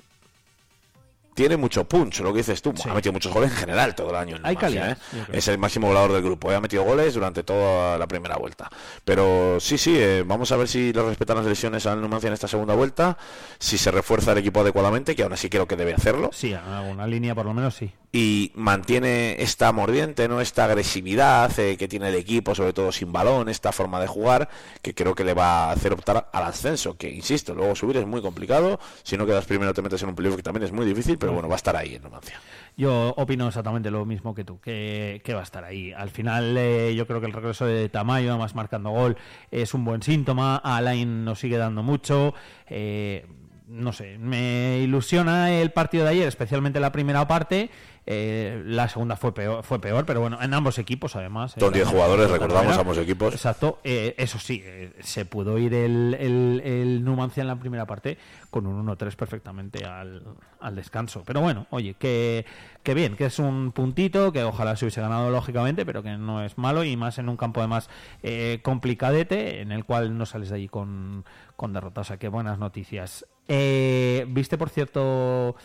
tiene 1.35 1.57
mucho 1.57 1.85
punch, 1.85 2.21
lo 2.21 2.31
que 2.33 2.39
dices 2.41 2.61
tú. 2.61 2.75
Sí. 2.77 2.89
Ha 2.91 2.95
metido 2.95 3.13
muchos 3.15 3.33
goles 3.33 3.51
en 3.51 3.57
general 3.57 3.95
todo 3.95 4.11
el 4.11 4.17
año. 4.17 4.37
en 4.37 4.45
Hay 4.45 4.55
calidad, 4.55 4.93
¿eh? 4.93 4.97
Es 5.33 5.49
el 5.49 5.57
máximo 5.57 5.87
goleador 5.87 6.13
del 6.13 6.23
grupo. 6.23 6.53
¿eh? 6.53 6.57
Ha 6.57 6.61
metido 6.61 6.83
goles 6.83 7.15
durante 7.15 7.43
toda 7.43 7.97
la 7.97 8.07
primera 8.07 8.37
vuelta. 8.37 8.69
Pero 9.05 9.59
sí, 9.59 9.79
sí, 9.79 9.97
eh, 9.97 10.25
vamos 10.27 10.53
a 10.53 10.57
ver 10.57 10.69
si 10.69 10.93
le 10.93 11.03
respetan 11.03 11.39
las 11.39 11.47
lesiones 11.47 11.87
al 11.87 12.03
Numancia 12.03 12.29
en 12.29 12.35
esta 12.35 12.49
segunda 12.49 12.75
vuelta. 12.75 13.17
Si 13.59 13.79
se 13.79 13.91
refuerza 13.91 14.33
el 14.33 14.39
equipo 14.39 14.61
adecuadamente, 14.61 15.17
que 15.17 15.23
aún 15.23 15.33
así 15.33 15.49
creo 15.49 15.67
que 15.67 15.77
debe 15.77 15.95
hacerlo. 15.95 16.29
Sí, 16.35 16.53
alguna 16.53 17.07
línea 17.07 17.35
por 17.35 17.47
lo 17.47 17.55
menos 17.55 17.75
sí. 17.77 17.91
Y 18.15 18.53
mantiene 18.55 19.41
esta 19.43 19.73
mordiente, 19.73 20.29
no 20.29 20.43
esta 20.43 20.67
agresividad 20.67 21.59
eh, 21.59 21.79
que 21.79 21.89
tiene 21.89 22.11
el 22.11 22.15
equipo, 22.15 22.55
sobre 22.55 22.75
todo 22.75 22.93
sin 22.93 23.11
balón, 23.11 23.49
esta 23.49 23.73
forma 23.73 23.99
de 24.01 24.07
jugar, 24.07 24.51
que 24.83 24.95
creo 24.95 25.15
que 25.15 25.25
le 25.25 25.33
va 25.33 25.65
a 25.65 25.73
hacer 25.73 25.95
optar 25.95 26.29
al 26.31 26.43
ascenso. 26.43 26.95
Que 26.99 27.09
insisto, 27.09 27.55
luego 27.55 27.75
subir 27.75 27.97
es 27.97 28.07
muy 28.07 28.21
complicado. 28.21 28.79
Si 29.03 29.17
no 29.17 29.25
quedas 29.25 29.47
primero, 29.47 29.73
te 29.73 29.81
metes 29.81 30.03
en 30.03 30.11
un 30.11 30.15
playoff 30.15 30.37
que 30.37 30.43
también 30.43 30.65
es 30.65 30.73
muy 30.73 30.85
difícil, 30.85 31.17
pero 31.17 31.33
bueno, 31.33 31.49
va 31.49 31.55
a 31.55 31.57
estar 31.57 31.75
ahí 31.75 31.95
en 31.95 32.03
Numancia. 32.03 32.39
Yo 32.77 33.15
opino 33.17 33.49
exactamente 33.49 33.91
lo 33.91 34.05
mismo 34.05 34.35
que 34.35 34.45
tú, 34.45 34.61
que, 34.61 35.23
que 35.25 35.33
va 35.33 35.41
a 35.41 35.45
estar 35.45 35.65
ahí. 35.65 35.93
Al 35.93 36.11
final, 36.11 36.55
eh, 36.59 36.95
yo 36.95 37.07
creo 37.07 37.21
que 37.21 37.27
el 37.29 37.33
regreso 37.33 37.65
de 37.65 37.89
Tamayo, 37.89 38.29
además 38.29 38.55
marcando 38.55 38.91
gol, 38.91 39.17
es 39.51 39.73
un 39.73 39.87
buen 39.87 40.03
síntoma. 40.03 40.57
Alain 40.57 41.25
nos 41.25 41.41
sigue 41.41 41.57
dando 41.57 41.83
mucho. 41.83 42.35
eh, 42.69 43.25
no 43.73 43.93
sé, 43.93 44.19
me 44.19 44.81
ilusiona 44.81 45.51
el 45.51 45.71
partido 45.71 46.05
de 46.05 46.11
ayer, 46.11 46.29
especialmente 46.29 46.79
la 46.79 46.93
primera 46.93 47.27
parte. 47.27 47.71
Eh, 48.07 48.63
la 48.67 48.89
segunda 48.89 49.17
fue 49.17 49.33
peor, 49.33 49.63
fue 49.63 49.81
peor, 49.81 50.05
pero 50.05 50.21
bueno, 50.21 50.39
en 50.43 50.53
ambos 50.55 50.79
equipos 50.79 51.15
además. 51.17 51.55
Son 51.59 51.71
eh, 51.73 51.77
10 51.77 51.87
la- 51.87 51.91
jugadores, 51.93 52.31
recordamos, 52.31 52.61
primera. 52.63 52.81
ambos 52.81 52.99
equipos. 52.99 53.33
Exacto, 53.35 53.79
eh, 53.85 54.15
eso 54.19 54.39
sí, 54.39 54.61
eh, 54.65 54.93
se 55.01 55.25
pudo 55.25 55.59
ir 55.59 55.73
el, 55.75 56.17
el, 56.19 56.63
el 56.65 57.05
Numancia 57.05 57.41
en 57.43 57.47
la 57.47 57.57
primera 57.57 57.87
parte 57.87 58.19
con 58.51 58.67
un 58.67 58.87
1-3 58.87 59.15
perfectamente 59.17 59.85
al, 59.85 60.23
al 60.61 60.75
descanso. 60.77 61.23
Pero 61.27 61.41
bueno, 61.41 61.67
oye, 61.71 61.95
que, 61.95 62.45
que 62.83 62.95
bien, 62.95 63.17
que 63.17 63.27
es 63.27 63.39
un 63.39 63.73
puntito, 63.73 64.33
que 64.33 64.43
ojalá 64.43 64.77
se 64.77 64.85
hubiese 64.85 65.01
ganado 65.01 65.31
lógicamente, 65.31 65.87
pero 65.87 66.03
que 66.03 66.11
no 66.17 66.43
es 66.45 66.59
malo 66.59 66.85
y 66.85 66.97
más 66.97 67.19
en 67.19 67.29
un 67.29 67.37
campo 67.37 67.61
además 67.61 67.89
eh, 68.23 68.61
complicadete 68.63 69.61
en 69.61 69.73
el 69.73 69.85
cual 69.85 70.19
no 70.19 70.27
sales 70.27 70.49
de 70.51 70.57
allí 70.57 70.69
con, 70.69 71.25
con 71.57 71.73
derrota. 71.73 72.01
O 72.01 72.05
sea, 72.05 72.17
que 72.19 72.29
buenas 72.29 72.59
noticias. 72.59 73.25
Eh, 73.49 74.25
¿Viste, 74.29 74.59
por 74.59 74.69
cierto, 74.71 75.57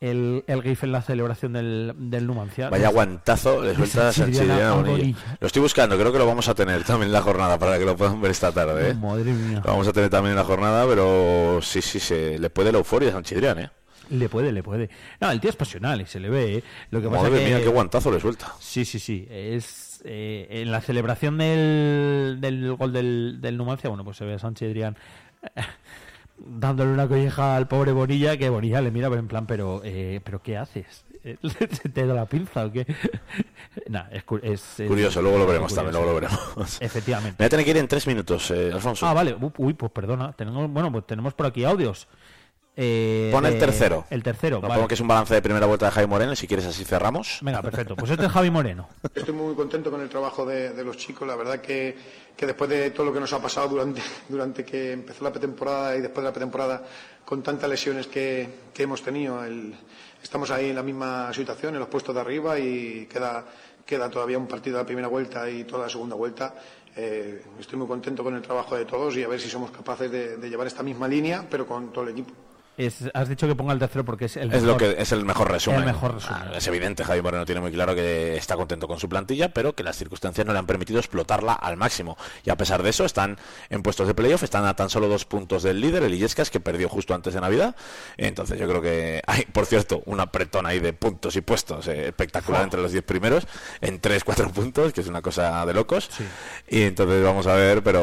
el, 0.00 0.44
el 0.46 0.62
GIF 0.62 0.84
en 0.84 0.92
la 0.92 1.02
celebración 1.02 1.52
del, 1.54 1.92
del 1.96 2.26
Numancia? 2.26 2.68
Vaya 2.70 2.88
guantazo, 2.88 3.62
le 3.62 3.74
suelta 3.74 4.08
a 4.08 4.12
Sanchidriana 4.12 4.46
Sanchidriana 4.46 4.72
a 4.72 4.74
Bonilla. 4.76 4.96
Bonilla. 4.96 5.36
Lo 5.40 5.46
estoy 5.46 5.62
buscando, 5.62 5.98
creo 5.98 6.12
que 6.12 6.18
lo 6.18 6.26
vamos 6.26 6.48
a 6.48 6.54
tener 6.54 6.84
también 6.84 7.08
en 7.08 7.12
la 7.12 7.22
jornada 7.22 7.58
para 7.58 7.78
que 7.78 7.84
lo 7.84 7.96
puedan 7.96 8.20
ver 8.20 8.30
esta 8.30 8.52
tarde. 8.52 8.90
¿eh? 8.90 8.94
Madre 8.94 9.32
mía. 9.32 9.62
Lo 9.64 9.70
vamos 9.70 9.88
a 9.88 9.92
tener 9.92 10.10
también 10.10 10.32
en 10.32 10.36
la 10.36 10.44
jornada, 10.44 10.86
pero 10.86 11.60
sí, 11.62 11.80
sí, 11.80 12.00
se 12.00 12.38
le 12.38 12.50
puede 12.50 12.72
la 12.72 12.78
euforia 12.78 13.10
a 13.10 13.12
Sanchidrián, 13.12 13.58
¿eh? 13.58 13.70
Le 14.10 14.28
puede, 14.28 14.52
le 14.52 14.62
puede. 14.62 14.90
No, 15.18 15.30
el 15.30 15.40
tío 15.40 15.48
es 15.48 15.56
pasional 15.56 16.02
y 16.02 16.06
se 16.06 16.20
le 16.20 16.28
ve. 16.28 16.56
¿eh? 16.56 16.64
Lo 16.90 17.00
que 17.00 17.08
pasa 17.08 17.22
Madre 17.22 17.38
que 17.38 17.46
mía, 17.46 17.62
qué 17.62 17.68
guantazo 17.68 18.10
le 18.10 18.20
suelta. 18.20 18.52
Sí, 18.60 18.84
sí, 18.84 18.98
sí. 18.98 19.26
Es 19.30 20.02
eh, 20.04 20.46
en 20.50 20.70
la 20.70 20.82
celebración 20.82 21.38
del, 21.38 22.36
del 22.38 22.74
gol 22.74 22.92
del, 22.92 23.38
del 23.40 23.56
Numancia, 23.56 23.88
bueno, 23.88 24.04
pues 24.04 24.18
se 24.18 24.26
ve 24.26 24.34
a 24.34 24.38
Sánchez 24.38 24.68
Adrián 24.68 24.96
dándole 26.38 26.92
una 26.92 27.06
colleja 27.08 27.56
al 27.56 27.68
pobre 27.68 27.92
Bonilla, 27.92 28.36
que 28.36 28.48
Bonilla 28.50 28.80
le 28.80 28.90
mira 28.90 29.08
en 29.08 29.28
plan, 29.28 29.46
pero, 29.46 29.80
eh, 29.84 30.20
pero 30.24 30.42
¿qué 30.42 30.56
haces? 30.56 31.04
¿Se 31.42 31.88
te 31.88 32.06
da 32.06 32.12
la 32.14 32.26
pinza 32.26 32.64
o 32.66 32.72
qué? 32.72 32.86
Nah, 33.88 34.04
es, 34.12 34.22
es- 34.42 34.80
es- 34.80 34.88
Curioso, 34.88 35.20
luego 35.20 35.36
lo 35.38 35.46
veremos 35.46 35.72
curioso. 35.72 35.90
también, 35.92 35.94
luego 36.04 36.20
lo 36.20 36.20
veremos. 36.54 36.78
Efectivamente. 36.80 37.32
Me 37.32 37.44
voy 37.44 37.46
a 37.46 37.50
tener 37.50 37.64
que 37.64 37.70
ir 37.72 37.76
en 37.78 37.88
tres 37.88 38.06
minutos, 38.06 38.50
eh, 38.52 38.70
Alfonso. 38.72 39.04
Ah, 39.06 39.12
vale. 39.14 39.36
Uy, 39.58 39.74
pues 39.74 39.90
perdona. 39.90 40.32
Tenemos, 40.32 40.70
bueno, 40.70 40.92
pues 40.92 41.04
tenemos 41.06 41.34
por 41.34 41.46
aquí 41.46 41.64
audios. 41.64 42.06
Eh, 42.76 43.28
Pon 43.32 43.46
el 43.46 43.58
tercero. 43.58 44.04
El 44.10 44.22
tercero, 44.22 44.60
vale. 44.60 44.74
pongo 44.74 44.88
que 44.88 44.94
es 44.94 45.00
un 45.00 45.06
balance 45.06 45.32
de 45.32 45.40
primera 45.42 45.66
vuelta 45.66 45.86
de 45.86 45.92
Jaime 45.92 46.08
Moreno, 46.10 46.32
y 46.32 46.36
si 46.36 46.48
quieres 46.48 46.66
así 46.66 46.84
cerramos. 46.84 47.38
Venga, 47.42 47.62
perfecto. 47.62 47.94
Pues 47.94 48.10
este 48.10 48.26
es 48.26 48.32
Javi 48.32 48.50
Moreno. 48.50 48.88
Estoy 49.14 49.32
muy 49.34 49.54
contento 49.54 49.90
con 49.90 50.00
el 50.00 50.08
trabajo 50.08 50.44
de, 50.44 50.70
de 50.72 50.84
los 50.84 50.96
chicos. 50.96 51.26
La 51.28 51.36
verdad 51.36 51.60
que, 51.60 51.96
que 52.36 52.46
después 52.46 52.68
de 52.70 52.90
todo 52.90 53.06
lo 53.06 53.12
que 53.12 53.20
nos 53.20 53.32
ha 53.32 53.40
pasado 53.40 53.68
durante, 53.68 54.02
durante 54.28 54.64
que 54.64 54.92
empezó 54.92 55.22
la 55.22 55.30
pretemporada 55.30 55.96
y 55.96 56.00
después 56.00 56.22
de 56.24 56.28
la 56.28 56.32
pretemporada, 56.32 56.82
con 57.24 57.42
tantas 57.42 57.70
lesiones 57.70 58.06
que, 58.08 58.48
que 58.74 58.82
hemos 58.82 59.02
tenido, 59.02 59.44
el- 59.44 59.74
estamos 60.22 60.50
ahí 60.50 60.70
en 60.70 60.76
la 60.76 60.82
misma 60.82 61.32
situación, 61.32 61.74
en 61.74 61.80
los 61.80 61.88
puestos 61.88 62.14
de 62.14 62.20
arriba 62.22 62.58
y 62.58 63.06
queda, 63.06 63.44
queda 63.86 64.10
todavía 64.10 64.36
un 64.38 64.48
partido 64.48 64.78
de 64.78 64.82
la 64.82 64.86
primera 64.86 65.06
vuelta 65.08 65.48
y 65.48 65.62
toda 65.64 65.84
la 65.84 65.88
segunda 65.90 66.16
vuelta. 66.16 66.54
Eh, 66.96 67.42
estoy 67.60 67.78
muy 67.78 67.86
contento 67.88 68.24
con 68.24 68.34
el 68.34 68.42
trabajo 68.42 68.74
de 68.76 68.84
todos 68.84 69.16
y 69.16 69.22
a 69.22 69.28
ver 69.28 69.40
si 69.40 69.48
somos 69.48 69.70
capaces 69.70 70.10
de, 70.10 70.36
de 70.38 70.48
llevar 70.50 70.66
esta 70.66 70.82
misma 70.82 71.06
línea, 71.06 71.44
pero 71.48 71.66
con 71.66 71.92
todo 71.92 72.04
el 72.04 72.10
equipo. 72.10 72.32
Es- 72.76 73.10
has 73.14 73.28
dicho 73.28 73.46
que 73.46 73.54
ponga 73.54 73.72
el 73.72 73.78
tercero 73.78 74.04
porque 74.04 74.24
es 74.24 74.36
el 74.36 74.52
Es 74.52 74.62
lo 74.62 74.74
mejor. 74.74 74.94
que 74.96 75.02
es 75.02 75.12
el 75.12 75.24
mejor 75.24 75.50
resumen. 75.50 75.80
El 75.80 75.86
mejor 75.86 76.14
resumen. 76.14 76.42
Ah, 76.46 76.52
es 76.56 76.66
evidente, 76.66 77.04
Javi 77.04 77.22
Moreno 77.22 77.44
tiene 77.46 77.60
muy 77.60 77.70
claro 77.70 77.94
que 77.94 78.36
está 78.36 78.56
contento 78.56 78.88
con 78.88 78.98
su 78.98 79.08
plantilla, 79.08 79.50
pero 79.50 79.74
que 79.74 79.82
las 79.84 79.96
circunstancias 79.96 80.44
no 80.46 80.52
le 80.52 80.58
han 80.58 80.66
permitido 80.66 80.98
explotarla 80.98 81.52
al 81.52 81.76
máximo. 81.76 82.16
Y 82.44 82.50
a 82.50 82.56
pesar 82.56 82.82
de 82.82 82.90
eso, 82.90 83.04
están 83.04 83.38
en 83.70 83.82
puestos 83.82 84.06
de 84.08 84.14
playoff, 84.14 84.42
están 84.42 84.64
a 84.64 84.74
tan 84.74 84.90
solo 84.90 85.06
dos 85.08 85.24
puntos 85.24 85.62
del 85.62 85.80
líder, 85.80 86.02
el 86.02 86.14
Illescas, 86.14 86.50
que 86.50 86.58
perdió 86.60 86.88
justo 86.88 87.14
antes 87.14 87.34
de 87.34 87.40
Navidad. 87.40 87.76
Entonces 88.16 88.58
yo 88.58 88.66
creo 88.68 88.82
que 88.82 89.22
hay, 89.26 89.44
por 89.44 89.66
cierto, 89.66 90.02
un 90.06 90.18
apretón 90.20 90.66
ahí 90.66 90.80
de 90.80 90.92
puntos 90.92 91.36
y 91.36 91.40
puestos 91.42 91.86
eh, 91.88 92.08
espectacular 92.08 92.62
entre 92.62 92.80
los 92.82 92.90
diez 92.92 93.04
primeros, 93.04 93.46
en 93.80 94.00
tres, 94.00 94.24
cuatro 94.24 94.50
puntos, 94.50 94.92
que 94.92 95.00
es 95.00 95.06
una 95.06 95.22
cosa 95.22 95.64
de 95.64 95.74
locos. 95.74 96.10
Y 96.68 96.82
entonces 96.82 97.22
vamos 97.22 97.46
a 97.46 97.54
ver, 97.54 97.82
pero 97.82 98.02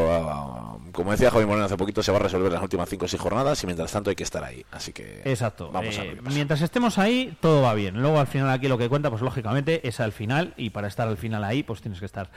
como 0.91 1.11
decía 1.11 1.31
Javi 1.31 1.45
Moreno 1.45 1.65
hace 1.65 1.77
poquito, 1.77 2.01
se 2.03 2.11
va 2.11 2.17
a 2.19 2.21
resolver 2.21 2.51
las 2.51 2.61
últimas 2.61 2.87
cinco 2.89 3.05
o 3.05 3.07
seis 3.07 3.21
jornadas 3.21 3.61
y 3.63 3.65
mientras 3.65 3.91
tanto 3.91 4.09
hay 4.09 4.15
que 4.15 4.23
estar 4.23 4.43
ahí. 4.43 4.65
Así 4.71 4.93
que 4.93 5.21
Exacto. 5.25 5.69
vamos 5.71 5.97
a 5.97 6.03
Eh, 6.03 6.07
ver 6.07 6.15
qué 6.17 6.21
pasa. 6.23 6.35
mientras 6.35 6.61
estemos 6.61 6.97
ahí, 6.97 7.37
todo 7.41 7.61
va 7.61 7.73
bien. 7.73 8.01
Luego 8.01 8.19
al 8.19 8.27
final 8.27 8.49
aquí 8.49 8.67
lo 8.67 8.77
que 8.77 8.89
cuenta, 8.89 9.09
pues 9.09 9.21
lógicamente, 9.21 9.87
es 9.87 9.99
al 9.99 10.11
final. 10.11 10.53
Y 10.57 10.69
para 10.71 10.87
estar 10.87 11.07
al 11.07 11.17
final 11.17 11.43
ahí, 11.43 11.63
pues 11.63 11.81
tienes 11.81 11.99
que 11.99 12.05
estar 12.05 12.29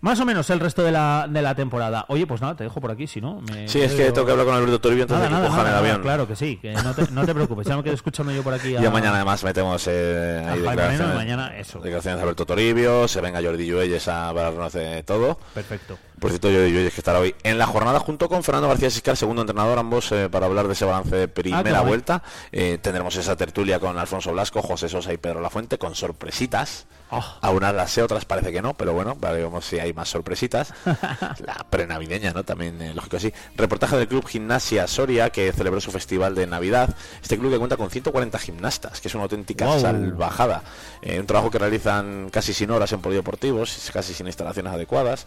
más 0.00 0.18
o 0.18 0.24
menos 0.24 0.50
el 0.50 0.58
resto 0.58 0.82
de 0.82 0.90
la, 0.90 1.28
de 1.30 1.42
la 1.42 1.54
temporada. 1.54 2.06
Oye, 2.08 2.26
pues 2.26 2.40
nada, 2.40 2.56
te 2.56 2.64
dejo 2.64 2.80
por 2.80 2.90
aquí, 2.90 3.06
si 3.06 3.20
no. 3.20 3.40
me 3.40 3.68
Sí, 3.68 3.80
es 3.80 3.92
que 3.94 4.10
tengo 4.10 4.26
que 4.26 4.32
hablar 4.32 4.46
con 4.46 4.56
Alberto 4.56 4.80
Toribio 4.80 5.04
antes 5.04 5.16
Nada, 5.16 5.28
de 5.28 5.34
que 5.36 5.40
nada, 5.48 5.56
nada, 5.56 5.70
el 5.70 5.76
avión. 5.76 6.02
Claro 6.02 6.26
que 6.26 6.34
sí, 6.34 6.56
que 6.56 6.72
no 6.72 6.92
te, 6.92 7.08
no 7.12 7.24
te 7.24 7.32
preocupes. 7.32 7.68
Ya 7.68 7.76
me 7.76 7.84
quedo 7.84 7.94
escuchando 7.94 8.32
yo 8.32 8.42
por 8.42 8.52
aquí. 8.52 8.74
a- 8.76 8.80
Ya 8.80 8.90
mañana 8.90 9.14
además 9.14 9.44
metemos 9.44 9.86
eh, 9.86 10.44
ahí 10.44 10.58
declaraciones, 10.58 11.14
mañana 11.14 11.56
eso. 11.56 11.78
declaraciones 11.78 12.16
de 12.18 12.22
Alberto 12.24 12.44
Toribio, 12.46 13.06
se 13.06 13.20
venga 13.20 13.40
Jordi 13.40 13.64
Lluelles 13.64 14.08
a 14.08 14.28
hablarnos 14.30 14.72
de 14.72 15.04
todo. 15.04 15.38
Perfecto. 15.54 15.96
Por 16.22 16.30
cierto, 16.30 16.46
Jordi 16.46 16.70
Lluelles 16.70 16.94
que 16.94 17.00
estará 17.00 17.18
hoy 17.18 17.34
en 17.42 17.58
la 17.58 17.66
jornada 17.66 17.98
junto 17.98 18.28
con 18.28 18.44
Fernando 18.44 18.68
García 18.68 18.88
Siscar, 18.90 19.16
segundo 19.16 19.42
entrenador, 19.42 19.76
ambos 19.76 20.12
eh, 20.12 20.28
para 20.30 20.46
hablar 20.46 20.68
de 20.68 20.74
ese 20.74 20.84
balance 20.84 21.16
de 21.16 21.24
Ah, 21.24 21.26
primera 21.26 21.80
vuelta. 21.80 22.22
Eh, 22.52 22.78
tendremos 22.80 23.16
esa 23.16 23.34
tertulia 23.34 23.80
con 23.80 23.98
Alfonso 23.98 24.30
Blasco, 24.32 24.62
José 24.62 24.88
Sosa 24.88 25.12
y 25.12 25.16
Pedro 25.16 25.40
Lafuente 25.40 25.78
con 25.78 25.96
sorpresitas. 25.96 26.86
Oh. 27.10 27.22
A 27.42 27.50
unas 27.50 27.74
las 27.74 27.90
sé, 27.90 28.02
otras 28.02 28.24
parece 28.24 28.52
que 28.52 28.62
no, 28.62 28.72
pero 28.72 28.94
bueno, 28.94 29.16
veremos 29.20 29.66
si 29.66 29.78
hay 29.80 29.92
más 29.92 30.08
sorpresitas. 30.08 30.72
la 30.86 31.66
prenavideña, 31.68 32.32
¿no? 32.32 32.44
También, 32.44 32.80
eh, 32.80 32.94
lógico 32.94 33.16
así. 33.16 33.34
Reportaje 33.56 33.96
del 33.96 34.06
Club 34.08 34.24
Gimnasia 34.26 34.86
Soria, 34.86 35.28
que 35.30 35.52
celebró 35.52 35.80
su 35.80 35.90
festival 35.90 36.36
de 36.36 36.46
Navidad. 36.46 36.94
Este 37.20 37.36
club 37.36 37.50
que 37.52 37.58
cuenta 37.58 37.76
con 37.76 37.90
140 37.90 38.38
gimnastas, 38.38 39.00
que 39.00 39.08
es 39.08 39.14
una 39.14 39.24
auténtica 39.24 39.66
Wow. 39.66 39.80
salvajada. 39.80 40.62
Un 41.02 41.26
trabajo 41.26 41.50
que 41.50 41.58
realizan 41.58 42.30
casi 42.30 42.54
sin 42.54 42.70
horas 42.70 42.92
en 42.92 43.00
polideportivos, 43.00 43.90
casi 43.92 44.14
sin 44.14 44.26
instalaciones 44.28 44.72
adecuadas. 44.72 45.26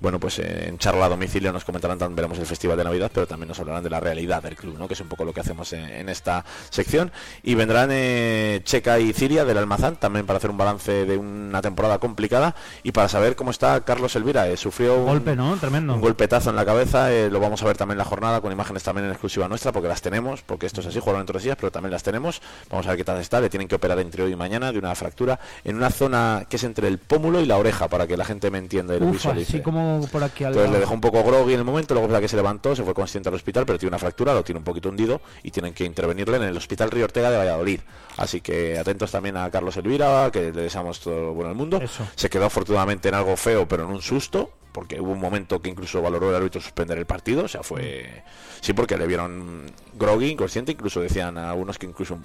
Bueno, 0.00 0.20
pues 0.20 0.35
eh, 0.38 0.68
en 0.68 0.78
charla 0.78 1.06
a 1.06 1.08
domicilio 1.08 1.52
nos 1.52 1.64
comentarán, 1.64 1.98
también 1.98 2.16
veremos 2.16 2.38
el 2.38 2.46
festival 2.46 2.76
de 2.76 2.84
Navidad, 2.84 3.10
pero 3.12 3.26
también 3.26 3.48
nos 3.48 3.58
hablarán 3.58 3.82
de 3.82 3.90
la 3.90 4.00
realidad 4.00 4.42
del 4.42 4.56
club, 4.56 4.78
¿no? 4.78 4.88
Que 4.88 4.94
es 4.94 5.00
un 5.00 5.08
poco 5.08 5.24
lo 5.24 5.32
que 5.32 5.40
hacemos 5.40 5.72
en, 5.72 5.84
en 5.84 6.08
esta 6.08 6.44
sección. 6.70 7.12
Y 7.42 7.54
vendrán 7.54 7.90
eh, 7.92 8.60
Checa 8.64 8.98
y 8.98 9.12
Ciria 9.12 9.44
del 9.44 9.58
Almazán 9.58 9.96
también 9.96 10.26
para 10.26 10.38
hacer 10.38 10.50
un 10.50 10.56
balance 10.56 11.04
de 11.04 11.16
una 11.16 11.62
temporada 11.62 11.98
complicada 11.98 12.54
y 12.82 12.92
para 12.92 13.08
saber 13.08 13.36
cómo 13.36 13.50
está 13.50 13.80
Carlos 13.82 14.16
Elvira. 14.16 14.48
Eh, 14.48 14.56
sufrió 14.56 14.96
un, 14.98 15.06
Golpe, 15.06 15.36
¿no? 15.36 15.56
Tremendo. 15.56 15.94
un 15.94 16.00
golpetazo 16.00 16.50
en 16.50 16.56
la 16.56 16.64
cabeza, 16.64 17.12
eh, 17.12 17.30
lo 17.30 17.40
vamos 17.40 17.62
a 17.62 17.66
ver 17.66 17.76
también 17.76 17.94
en 17.94 17.98
la 17.98 18.04
jornada 18.04 18.40
con 18.40 18.52
imágenes 18.52 18.82
también 18.82 19.06
en 19.06 19.12
exclusiva 19.12 19.48
nuestra, 19.48 19.72
porque 19.72 19.88
las 19.88 20.02
tenemos, 20.02 20.42
porque 20.42 20.66
esto 20.66 20.80
es 20.80 20.86
así, 20.86 20.98
jugaron 21.00 21.20
dentro 21.20 21.38
de 21.38 21.44
días, 21.44 21.56
pero 21.58 21.70
también 21.70 21.92
las 21.92 22.02
tenemos. 22.02 22.40
Vamos 22.70 22.86
a 22.86 22.90
ver 22.90 22.98
qué 22.98 23.04
tal 23.04 23.20
está, 23.20 23.40
le 23.40 23.48
tienen 23.50 23.68
que 23.68 23.74
operar 23.74 23.98
entre 23.98 24.22
hoy 24.22 24.32
y 24.32 24.36
mañana 24.36 24.72
de 24.72 24.78
una 24.78 24.94
fractura 24.94 25.38
en 25.64 25.76
una 25.76 25.90
zona 25.90 26.46
que 26.48 26.56
es 26.56 26.64
entre 26.64 26.88
el 26.88 26.98
pómulo 26.98 27.40
y 27.40 27.46
la 27.46 27.56
oreja, 27.56 27.88
para 27.88 28.06
que 28.06 28.16
la 28.16 28.24
gente 28.24 28.50
me 28.50 28.58
entienda 28.58 28.94
y 28.94 29.00
lo 29.00 29.06
Uf, 29.06 29.12
visualice. 29.12 29.52
así 29.56 29.62
como 29.62 30.06
por 30.10 30.22
aquí 30.26 30.44
al 30.44 30.52
Entonces 30.52 30.72
le 30.72 30.80
dejó 30.80 30.94
un 30.94 31.00
poco 31.00 31.22
groggy 31.22 31.54
en 31.54 31.60
el 31.60 31.64
momento, 31.64 31.94
luego 31.94 32.08
verdad 32.08 32.20
que 32.20 32.28
se 32.28 32.36
levantó, 32.36 32.76
se 32.76 32.84
fue 32.84 32.94
consciente 32.94 33.28
al 33.28 33.34
hospital, 33.34 33.64
pero 33.66 33.78
tiene 33.78 33.90
una 33.90 33.98
fractura, 33.98 34.34
lo 34.34 34.44
tiene 34.44 34.58
un 34.58 34.64
poquito 34.64 34.88
hundido 34.88 35.20
y 35.42 35.50
tienen 35.50 35.74
que 35.74 35.84
intervenirle 35.84 36.36
en 36.36 36.44
el 36.44 36.56
Hospital 36.56 36.90
Río 36.90 37.04
Ortega 37.04 37.30
de 37.30 37.38
Valladolid. 37.38 37.80
Así 38.16 38.40
que 38.40 38.78
atentos 38.78 39.10
también 39.10 39.36
a 39.36 39.50
Carlos 39.50 39.76
Elvira, 39.76 40.30
que 40.32 40.52
le 40.52 40.62
deseamos 40.62 41.00
todo 41.00 41.20
lo 41.20 41.34
bueno 41.34 41.50
al 41.50 41.56
mundo. 41.56 41.80
Eso. 41.80 42.06
Se 42.14 42.30
quedó 42.30 42.46
afortunadamente 42.46 43.08
en 43.08 43.14
algo 43.14 43.36
feo, 43.36 43.66
pero 43.66 43.84
en 43.84 43.90
un 43.90 44.02
susto, 44.02 44.50
porque 44.72 45.00
hubo 45.00 45.12
un 45.12 45.20
momento 45.20 45.60
que 45.60 45.70
incluso 45.70 46.02
valoró 46.02 46.30
el 46.30 46.36
árbitro 46.36 46.60
suspender 46.60 46.98
el 46.98 47.06
partido, 47.06 47.44
o 47.44 47.48
sea, 47.48 47.62
fue... 47.62 48.22
Sí, 48.60 48.72
porque 48.72 48.96
le 48.96 49.06
vieron 49.06 49.64
groggy, 49.94 50.30
inconsciente, 50.30 50.72
incluso 50.72 51.00
decían 51.00 51.38
a 51.38 51.50
algunos 51.50 51.78
que 51.78 51.86
incluso 51.86 52.18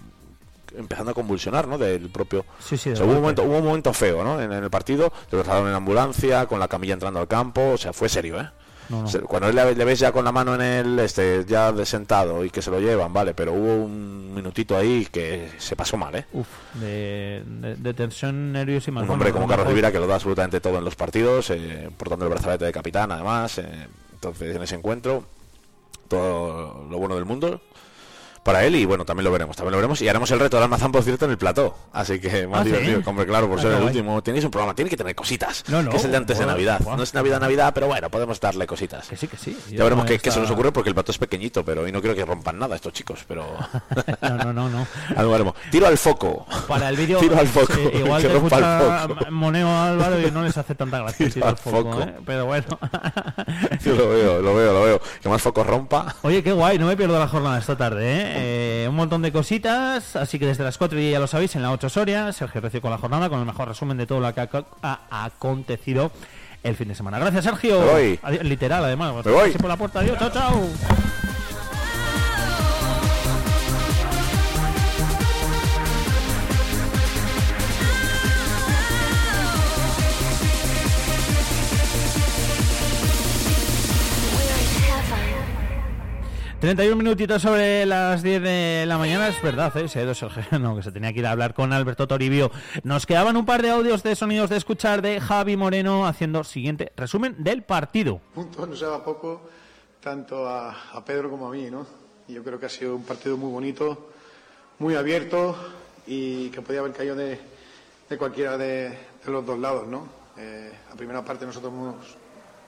empezando 0.78 1.12
a 1.12 1.14
convulsionar, 1.14 1.68
¿no? 1.68 1.78
Del 1.78 2.10
propio... 2.10 2.46
Sí, 2.60 2.78
sí, 2.78 2.92
O 2.92 2.96
sea, 2.96 3.06
hubo, 3.06 3.14
un 3.14 3.22
momento, 3.22 3.44
hubo 3.44 3.58
un 3.58 3.66
momento 3.66 3.94
feo, 3.94 4.24
¿no? 4.24 4.42
En, 4.42 4.52
en 4.52 4.64
el 4.64 4.70
partido, 4.70 5.12
lo 5.32 5.38
trasladaron 5.40 5.70
en 5.70 5.76
ambulancia, 5.76 6.46
con 6.46 6.60
la 6.60 6.68
camilla 6.68 6.94
entrando 6.94 7.20
al 7.20 7.28
campo, 7.28 7.72
o 7.74 7.78
sea, 7.78 7.94
fue 7.94 8.10
serio, 8.10 8.40
¿eh? 8.40 8.50
No, 8.90 9.04
no. 9.04 9.22
Cuando 9.28 9.50
le, 9.52 9.74
le 9.74 9.86
ves 9.86 10.00
ya 10.00 10.12
con 10.12 10.26
la 10.26 10.34
mano 10.34 10.54
en 10.56 10.62
el 10.62 11.00
este 11.00 11.46
ya 11.48 11.72
de 11.72 11.86
sentado 11.86 12.44
y 12.44 12.50
que 12.50 12.62
se 12.62 12.70
lo 12.70 12.80
llevan, 12.82 13.14
vale, 13.14 13.34
pero 13.34 13.54
hubo 13.54 13.74
un 13.86 14.34
minutito 14.34 14.76
ahí 14.76 15.08
que 15.10 15.50
se 15.60 15.78
pasó 15.78 15.96
mal, 15.96 16.14
¿eh? 16.16 16.26
Uf, 16.34 16.48
de, 16.74 17.42
de- 17.46 17.76
de 17.76 17.94
tensión 17.94 18.52
nerviosa 18.52 18.90
y 18.90 18.94
más. 18.94 19.04
Un 19.06 19.12
hombre 19.12 19.32
como 19.32 19.46
lo 19.46 19.50
Carlos 19.50 19.68
Rivera 19.68 19.94
que 19.94 20.00
lo 20.00 20.08
da 20.08 20.16
absolutamente 20.16 20.60
todo 20.60 20.78
en 20.80 20.84
los 20.84 20.96
partidos, 20.96 21.52
eh, 21.52 21.90
portando 21.96 22.26
el 22.26 22.32
brazalete 22.32 22.66
de 22.66 22.74
capitán 22.74 23.14
además, 23.14 23.60
eh, 23.60 23.88
entonces 24.14 24.54
en 24.58 24.62
ese 24.64 24.76
encuentro 24.76 25.24
todo 26.10 26.86
lo 26.90 26.98
bueno 26.98 27.16
del 27.16 27.26
mundo 27.26 27.62
para 28.44 28.66
él 28.66 28.76
y 28.76 28.86
bueno, 28.86 29.06
también 29.06 29.26
lo 29.26 29.32
veremos, 29.32 29.56
también 29.56 29.72
lo 29.72 29.78
veremos 29.78 30.02
y 30.02 30.10
haremos 30.10 30.32
el 30.32 30.40
reto 30.40 30.58
del 30.58 30.64
almazán 30.64 30.92
por 30.92 31.04
cierto 31.04 31.26
en 31.26 31.32
el 31.32 31.38
plató, 31.38 31.76
así 31.94 32.20
que 32.20 32.48
más 32.48 32.62
¿Ah, 32.62 32.64
sí? 32.64 32.70
divertido, 32.72 33.02
hombre, 33.06 33.26
claro, 33.28 33.48
por 33.48 33.60
Ah, 33.60 33.62
ser 33.62 33.72
el 33.72 33.78
guay. 33.78 33.88
último, 33.88 34.22
tenéis 34.24 34.46
un 34.46 34.52
programa, 34.52 34.74
tiene 34.74 34.90
que 34.90 34.98
tener 34.98 35.14
cositas, 35.16 35.64
No, 35.68 35.84
no, 35.84 35.92
que 35.92 35.98
es 35.98 36.06
el 36.06 36.12
de 36.12 36.18
antes 36.18 36.40
de 36.40 36.46
Navidad, 36.46 36.80
no 36.82 37.04
es 37.04 37.14
Navidad, 37.14 37.40
Navidad, 37.40 37.72
pero 37.74 37.88
bueno, 37.88 38.10
podemos 38.10 38.40
darle 38.40 38.66
cositas. 38.66 39.08
Que 39.08 39.16
sí, 39.16 39.28
que 39.28 39.38
sí. 39.38 39.58
Ya 39.72 39.84
veremos 39.84 40.06
qué, 40.06 40.20
se 40.32 40.40
nos 40.40 40.50
ocurre 40.50 40.72
porque 40.72 40.90
el 40.90 40.96
plato 40.96 41.12
es 41.12 41.18
pequeñito, 41.18 41.64
pero 41.64 41.88
y 41.88 41.92
no 41.92 42.02
quiero 42.02 42.16
que 42.16 42.26
rompan 42.26 42.58
nada 42.58 42.76
estos 42.76 42.94
chicos, 42.94 43.20
pero 43.28 43.46
No, 44.22 44.38
no, 44.38 44.54
no, 44.54 44.70
no. 44.70 44.88
algo 45.16 45.36
haremos. 45.36 45.54
Tiro 45.70 45.88
al 45.88 45.98
foco. 45.98 46.46
Para 46.68 46.90
el 46.90 46.96
vídeo, 46.98 47.20
Tiro 47.20 47.38
al 47.38 47.48
foco. 47.48 47.74
sí, 47.74 47.98
igual 47.98 48.22
que 48.22 48.28
te. 48.30 49.32
Moneo 49.32 49.68
Álvaro 49.70 50.20
y 50.20 50.32
no 50.32 50.44
les 50.44 50.58
hace 50.58 50.76
tanta 50.76 51.00
gracia 51.00 51.18
Tiro 51.30 51.34
tiro 51.34 51.46
al 51.46 51.52
al 51.52 51.58
foco, 51.58 51.92
foco. 51.92 52.02
¿eh? 52.04 52.16
Pero 52.26 52.46
bueno. 52.46 52.66
Yo 53.84 53.96
lo 53.96 54.10
veo, 54.10 54.42
lo 54.42 54.56
veo, 54.56 54.74
lo 54.74 54.84
veo. 54.84 55.02
Que 55.22 55.30
más 55.30 55.42
foco 55.42 55.64
rompa. 55.64 56.16
Oye, 56.24 56.42
qué 56.44 56.52
guay, 56.54 56.78
no 56.80 56.88
me 56.88 56.98
pierdo 56.98 57.20
la 57.20 57.28
jornada 57.28 57.60
esta 57.60 57.78
tarde, 57.78 58.04
¿eh? 58.12 58.31
Eh, 58.36 58.88
un 58.90 58.96
montón 58.96 59.22
de 59.22 59.32
cositas, 59.32 60.16
así 60.16 60.40
que 60.40 60.46
desde 60.46 60.64
las 60.64 60.78
4 60.78 61.00
y 61.00 61.12
ya 61.12 61.20
lo 61.20 61.28
sabéis, 61.28 61.56
en 61.56 61.62
la 61.62 61.72
8 61.72 61.90
Soria, 61.90 62.32
Sergio 62.34 62.62
Recio 62.62 62.82
con 62.82 62.92
la 62.92 62.98
jornada, 62.98 63.30
con 63.30 63.40
el 63.40 63.46
mejor 63.46 63.68
resumen 63.68 63.98
de 63.98 64.06
todo 64.06 64.20
lo 64.20 64.34
que 64.34 64.42
ha, 64.42 64.50
ha 64.82 65.26
acontecido 65.26 66.12
el 66.64 66.76
fin 66.76 66.88
de 66.88 66.96
semana. 66.96 67.20
Gracias, 67.20 67.46
Sergio. 67.46 67.80
Me 67.82 67.92
voy. 67.92 68.20
Literal, 68.44 68.86
además. 68.86 69.26
Me 69.26 69.32
voy. 69.32 69.52
Por 69.52 69.70
la 69.70 69.78
puerta. 69.78 70.00
Adiós, 70.00 70.18
chao, 70.20 70.32
chao. 70.32 70.70
31 86.62 86.96
minutitos 86.96 87.42
sobre 87.42 87.88
las 87.88 88.22
10 88.22 88.44
de 88.44 88.86
la 88.86 89.00
mañana, 89.00 89.28
es 89.30 89.42
verdad, 89.42 89.76
¿eh? 89.78 89.88
se 89.88 90.00
ha 90.00 90.60
no, 90.60 90.76
que 90.76 90.84
se 90.84 90.92
tenía 90.92 91.12
que 91.12 91.18
ir 91.18 91.26
a 91.26 91.32
hablar 91.32 91.56
con 91.56 91.74
Alberto 91.74 92.08
Toribio. 92.08 92.52
Nos 92.84 93.08
quedaban 93.08 93.36
un 93.36 93.48
par 93.48 93.64
de 93.64 93.72
audios 93.72 94.04
de 94.04 94.16
sonidos 94.16 94.52
de 94.52 94.58
escuchar 94.58 95.02
de 95.02 95.20
Javi 95.20 95.58
Moreno 95.58 96.06
haciendo 96.06 96.44
siguiente 96.44 96.92
resumen 96.96 97.36
del 97.40 97.64
partido. 97.64 98.22
puntos 98.36 98.70
nos 98.70 98.80
daba 98.80 99.04
poco 99.04 99.42
tanto 100.02 100.48
a, 100.48 100.92
a 100.94 101.04
Pedro 101.04 101.32
como 101.32 101.48
a 101.48 101.52
mí, 101.52 101.72
¿no? 101.72 101.88
Yo 102.28 102.44
creo 102.44 102.60
que 102.60 102.68
ha 102.68 102.70
sido 102.70 102.96
un 102.96 103.06
partido 103.06 103.38
muy 103.38 103.52
bonito, 103.52 104.12
muy 104.78 104.94
abierto 104.94 105.56
y 106.06 106.50
que 106.50 106.62
podía 106.62 106.82
haber 106.82 106.94
caído 106.94 107.16
de, 107.16 107.40
de 108.08 108.18
cualquiera 108.20 108.56
de, 108.60 108.90
de 108.90 109.32
los 109.32 109.44
dos 109.44 109.58
lados, 109.58 109.88
¿no? 109.88 110.08
Eh, 110.38 110.72
la 110.88 110.96
primera 110.96 111.26
parte 111.26 111.44
nosotros 111.44 111.74
hemos 111.74 111.96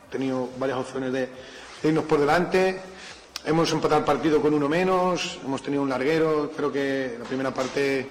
tenido 0.10 0.50
varias 0.58 0.80
opciones 0.80 1.14
de, 1.14 1.30
de 1.84 1.90
irnos 1.90 2.06
por 2.06 2.20
delante, 2.20 2.82
hemos 3.46 3.72
empatado 3.72 4.00
el 4.00 4.06
partido 4.06 4.42
con 4.42 4.54
uno 4.54 4.70
menos, 4.70 5.40
hemos 5.44 5.62
tenido 5.62 5.84
un 5.84 5.90
larguero, 5.90 6.52
creo 6.56 6.72
que 6.72 7.16
la 7.20 7.26
primera 7.26 7.54
parte 7.54 8.08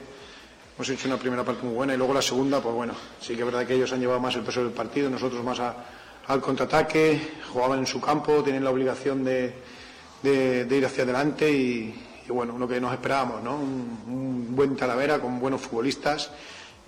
hemos 0.77 0.89
hecho 0.89 1.09
una 1.09 1.17
primera 1.17 1.45
parte 1.45 1.65
muy 1.65 1.75
buena 1.75 1.95
y 1.95 1.97
luego 1.97 2.15
la 2.15 2.23
segunda, 2.23 2.61
pues 2.61 2.75
bueno, 2.75 2.95
sí 3.21 3.35
que 3.35 3.41
es 3.41 3.47
verdad 3.47 3.67
que 3.67 3.75
ellos 3.75 3.93
han 3.93 4.01
llevado 4.01 4.21
más 4.21 4.35
el 4.37 4.43
peso 4.43 4.63
del 4.63 4.73
partido, 4.73 5.09
nosotros 5.09 5.43
más 5.45 5.61
al 5.61 6.41
contraataque, 6.41 7.21
jugaban 7.53 7.81
en 7.81 7.87
su 7.87 8.01
campo, 8.01 8.43
tienen 8.43 8.65
la 8.65 8.71
obligación 8.71 9.25
de, 9.25 9.55
ir 10.23 10.87
hacia 10.87 11.05
adelante 11.05 11.51
y, 11.51 11.95
bueno, 12.29 12.59
lo 12.59 12.69
que 12.69 12.81
nos 12.81 12.93
esperábamos, 12.93 13.43
¿no? 13.43 13.57
Un, 13.57 13.99
un 14.07 14.57
buen 14.57 14.77
Talavera 14.77 15.19
con 15.19 15.41
buenos 15.41 15.61
futbolistas 15.61 16.31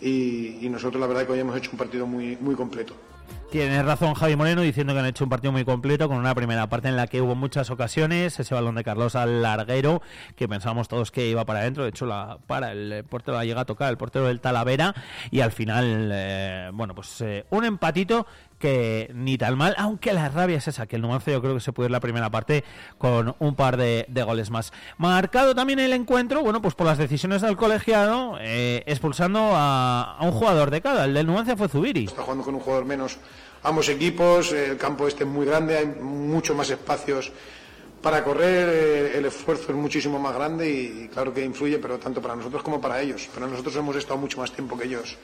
y, 0.01 0.65
y 0.65 0.69
nosotros 0.69 1.01
la 1.01 1.07
verdad 1.07 1.27
que 1.27 1.33
hoy 1.33 1.41
hemos 1.41 1.57
hecho 1.57 1.71
un 1.73 1.79
partido 1.79 2.07
muy, 2.07 2.37
muy 2.37 2.55
completo. 2.55 2.95
Tiene 3.51 3.83
razón 3.85 4.15
Javi 4.15 4.35
Moreno 4.35 4.63
diciendo 4.63 4.95
que 4.95 4.99
han 4.99 5.07
hecho 5.07 5.23
un 5.23 5.31
partido 5.31 5.53
muy 5.53 5.65
completo 5.65 6.09
con 6.09 6.19
una 6.19 6.35
primera 6.35 6.69
parte 6.69 6.89
en 6.89 6.97
la 6.97 7.07
que 7.07 7.23
hubo 7.23 7.37
muchas 7.37 7.71
ocasiones, 7.71 8.41
ese 8.41 8.53
balón 8.53 8.75
de 8.75 8.83
Carlos 8.83 9.15
al 9.15 9.43
larguero 9.43 10.03
que 10.35 10.49
pensábamos 10.49 10.89
todos 10.89 11.13
que 11.13 11.29
iba 11.29 11.45
para 11.45 11.61
adentro, 11.61 11.85
de 11.85 11.91
hecho 11.91 12.09
para 12.49 12.73
el 12.73 13.05
portero 13.05 13.37
la 13.37 13.45
llega 13.45 13.61
a 13.61 13.65
tocar 13.65 13.91
el 13.91 13.97
portero 13.97 14.27
del 14.27 14.41
Talavera 14.41 14.93
y 15.31 15.39
al 15.39 15.53
final 15.53 16.11
eh, 16.13 16.71
bueno 16.73 16.97
pues 16.97 17.21
eh, 17.21 17.47
un 17.51 17.65
empatito 17.65 18.27
que 18.59 19.11
ni 19.15 19.37
tan 19.37 19.59
mal, 19.59 19.75
aunque 19.77 20.13
la 20.13 20.29
rabia 20.31 20.57
es 20.57 20.69
esa, 20.69 20.87
que 20.87 20.97
el 20.97 21.03
Numancia 21.03 21.33
yo 21.33 21.43
creo 21.43 21.55
que 21.55 21.61
se 21.61 21.73
puede 21.73 21.89
ir 21.89 21.91
la 21.91 22.01
primera 22.01 22.31
parte 22.31 22.65
con 22.99 23.37
un 23.39 23.55
par 23.57 23.77
de, 23.77 24.07
de 24.09 24.23
goles 24.23 24.51
más. 24.51 24.73
Marcado 24.97 25.55
también 25.55 25.81
el 25.81 25.93
encuentro, 25.93 26.41
bueno, 26.43 26.63
pues 26.63 26.75
por 26.75 26.87
las 26.87 26.97
decisiones 26.97 27.43
del 27.43 27.57
colegiado, 27.57 28.39
eh, 28.41 28.83
expulsando 28.87 29.51
a, 29.53 30.17
a 30.17 30.25
un 30.25 30.33
jugador 30.33 30.71
de 30.71 30.81
cada, 30.81 31.05
el 31.05 31.13
del 31.13 31.27
Numancia 31.27 31.59
fue 31.59 31.69
Zubiri. 31.69 32.05
Está 32.05 32.23
jugando 32.23 32.43
con 32.43 32.55
un 32.55 32.61
jugador 32.61 32.87
menos 32.87 33.14
ambos 33.63 33.89
equipos, 33.89 34.53
eh, 34.53 34.67
el 34.71 34.77
campo 34.77 35.07
este 35.09 35.25
es 35.25 35.31
muy 35.31 35.47
grande, 35.47 35.77
hay 35.79 35.87
mucho 35.87 36.55
más 36.55 36.69
espacios 36.71 37.33
para 38.03 38.23
correr, 38.23 38.69
eh, 38.69 39.19
el 39.19 39.25
esfuerzo 39.25 39.71
es 39.73 39.77
muchísimo 39.77 40.19
más 40.19 40.35
grande 40.35 40.69
y, 40.69 41.09
claro 41.13 41.33
que 41.33 41.43
influye, 41.45 41.79
pero 41.79 41.99
tanto 41.99 42.21
para 42.21 42.37
nosotros 42.37 42.63
como 42.63 42.79
para 42.81 43.01
ellos. 43.01 43.29
Pero 43.33 43.47
nosotros 43.47 43.75
hemos 43.77 43.97
estado 43.97 44.19
mucho 44.19 44.39
más 44.39 44.53
tiempo 44.53 44.77
que 44.77 44.85
ellos 44.85 45.17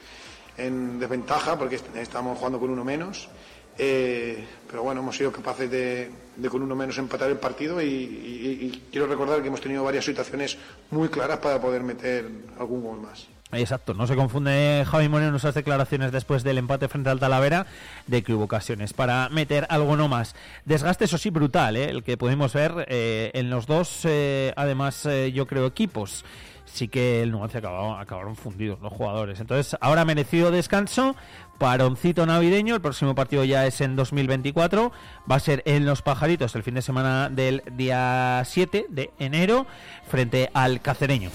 en 0.57 0.99
desventaja 0.99 1.57
porque 1.57 1.75
est- 1.75 1.95
estamos 1.95 2.37
jugando 2.37 2.59
con 2.59 2.69
uno 2.71 2.83
menos. 2.83 3.29
eh, 3.77 4.43
pero 4.69 4.83
bueno, 4.83 4.99
hemos 5.01 5.15
sido 5.15 5.31
capaces 5.31 5.69
de, 5.71 6.11
con 6.49 6.61
uno 6.61 6.75
menos 6.75 6.97
empatar 6.97 7.29
el 7.29 7.37
partido 7.37 7.81
y 7.81 8.81
quiero 8.91 9.07
recordar 9.07 9.41
que 9.41 9.47
hemos 9.47 9.61
tenido 9.61 9.83
varias 9.83 10.03
situaciones 10.05 10.57
muy 10.91 11.07
claras 11.07 11.39
para 11.39 11.59
poder 11.59 11.81
meter 11.81 12.27
algún 12.59 12.83
gol 12.83 12.99
más. 13.01 13.27
Exacto, 13.53 13.93
no 13.93 14.07
se 14.07 14.15
confunde 14.15 14.85
Javi 14.89 15.09
Moreno 15.09 15.29
en 15.31 15.35
esas 15.35 15.53
declaraciones 15.55 16.11
después 16.13 16.43
del 16.43 16.57
empate 16.57 16.87
frente 16.87 17.09
al 17.09 17.19
Talavera 17.19 17.65
de 18.07 18.23
que 18.23 18.33
hubo 18.33 18.45
ocasiones 18.45 18.93
para 18.93 19.27
meter 19.29 19.67
alguno 19.69 20.07
más. 20.07 20.35
Desgaste, 20.65 21.05
eso 21.05 21.17
sí, 21.17 21.29
brutal, 21.31 21.75
¿eh? 21.75 21.89
el 21.89 22.03
que 22.03 22.15
pudimos 22.17 22.53
ver 22.53 22.85
eh, 22.87 23.31
en 23.33 23.49
los 23.49 23.67
dos, 23.67 24.01
eh, 24.05 24.53
además, 24.55 25.05
eh, 25.05 25.31
yo 25.33 25.47
creo, 25.47 25.65
equipos. 25.65 26.23
Sí 26.63 26.87
que 26.87 27.21
el 27.21 27.31
Numancia 27.31 27.59
acabó- 27.59 27.97
acabaron 27.99 28.37
fundidos 28.37 28.79
los 28.79 28.93
jugadores. 28.93 29.41
Entonces, 29.41 29.75
ahora 29.81 30.05
merecido 30.05 30.51
descanso, 30.51 31.17
paroncito 31.57 32.25
navideño. 32.25 32.75
El 32.75 32.81
próximo 32.81 33.13
partido 33.13 33.43
ya 33.43 33.65
es 33.65 33.81
en 33.81 33.97
2024. 33.97 34.93
Va 35.29 35.35
a 35.35 35.39
ser 35.41 35.63
en 35.65 35.85
Los 35.85 36.01
Pajaritos 36.01 36.55
el 36.55 36.63
fin 36.63 36.75
de 36.75 36.81
semana 36.81 37.27
del 37.29 37.61
día 37.73 38.41
7 38.45 38.85
de 38.87 39.11
enero 39.19 39.65
frente 40.07 40.49
al 40.53 40.79
Cacereño. 40.81 41.29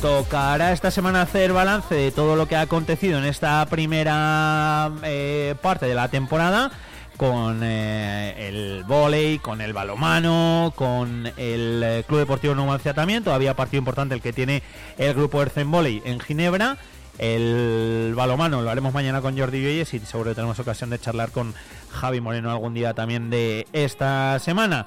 Tocará 0.00 0.72
esta 0.72 0.90
semana 0.90 1.20
hacer 1.20 1.52
balance 1.52 1.94
de 1.94 2.10
todo 2.10 2.34
lo 2.34 2.48
que 2.48 2.56
ha 2.56 2.62
acontecido 2.62 3.18
en 3.18 3.26
esta 3.26 3.66
primera 3.66 4.90
eh, 5.02 5.54
parte 5.60 5.84
de 5.84 5.94
la 5.94 6.08
temporada 6.08 6.70
con 7.18 7.60
eh, 7.62 8.48
el 8.48 8.84
vóley, 8.84 9.38
con 9.40 9.60
el 9.60 9.74
balomano, 9.74 10.72
con 10.74 11.26
el 11.36 11.82
eh, 11.84 12.04
Club 12.08 12.20
Deportivo 12.20 12.54
Numancia 12.54 12.94
también, 12.94 13.22
todavía 13.22 13.54
partido 13.54 13.80
importante 13.80 14.14
el 14.14 14.22
que 14.22 14.32
tiene 14.32 14.62
el 14.96 15.12
grupo 15.12 15.42
Erzen 15.42 15.70
Volley 15.70 16.00
en 16.06 16.18
Ginebra. 16.18 16.78
El 17.18 18.14
balomano 18.16 18.62
lo 18.62 18.70
haremos 18.70 18.94
mañana 18.94 19.20
con 19.20 19.38
Jordi 19.38 19.60
Vieyes 19.60 19.92
y 19.92 19.98
seguro 19.98 20.30
que 20.30 20.36
tenemos 20.36 20.58
ocasión 20.58 20.88
de 20.88 20.98
charlar 20.98 21.30
con 21.30 21.52
Javi 21.90 22.22
Moreno 22.22 22.50
algún 22.50 22.72
día 22.72 22.94
también 22.94 23.28
de 23.28 23.66
esta 23.74 24.38
semana. 24.38 24.86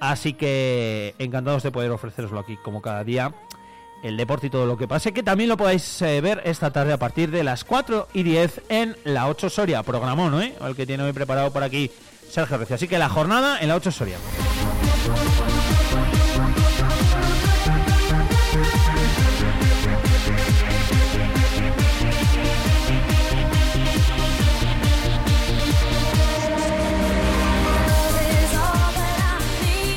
Así 0.00 0.32
que 0.32 1.14
encantados 1.18 1.62
de 1.62 1.70
poder 1.70 1.90
ofreceroslo 1.90 2.40
aquí 2.40 2.56
como 2.64 2.80
cada 2.80 3.04
día 3.04 3.34
el 4.04 4.16
deporte 4.18 4.48
y 4.48 4.50
todo 4.50 4.66
lo 4.66 4.76
que 4.76 4.86
pase, 4.86 5.12
que 5.12 5.22
también 5.22 5.48
lo 5.48 5.56
podéis 5.56 6.02
eh, 6.02 6.20
ver 6.20 6.42
esta 6.44 6.70
tarde 6.70 6.92
a 6.92 6.98
partir 6.98 7.30
de 7.30 7.42
las 7.42 7.64
4 7.64 8.08
y 8.12 8.22
10 8.22 8.60
en 8.68 8.96
la 9.04 9.28
8 9.28 9.48
Soria. 9.48 9.82
Programón, 9.82 10.40
¿eh? 10.42 10.54
El 10.60 10.76
que 10.76 10.86
tiene 10.86 11.02
hoy 11.02 11.12
preparado 11.12 11.50
por 11.50 11.62
aquí 11.62 11.90
Sergio 12.30 12.58
Recio. 12.58 12.76
Así 12.76 12.86
que 12.86 12.98
la 12.98 13.08
jornada 13.08 13.58
en 13.60 13.68
la 13.68 13.76
8 13.76 13.90
Soria. 13.90 14.18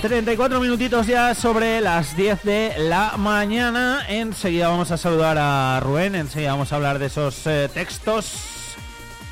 34 0.08 0.62
minutitos 0.62 1.06
ya 1.06 1.36
sobre 1.36 1.82
las 1.82 2.15
10 2.15 2.43
de 2.43 2.74
la 2.78 3.17
mañana. 3.17 4.06
Enseguida 4.08 4.70
vamos 4.70 4.89
a 4.91 4.98
saludar 4.98 5.38
a 5.38 5.82
Rubén. 5.82 6.15
Enseguida 6.15 6.52
vamos 6.52 6.72
a 6.72 6.78
hablar 6.78 6.98
de 6.98 7.08
esos 7.08 7.46
eh, 7.46 7.70
textos 7.74 8.76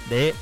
de 0.09 0.35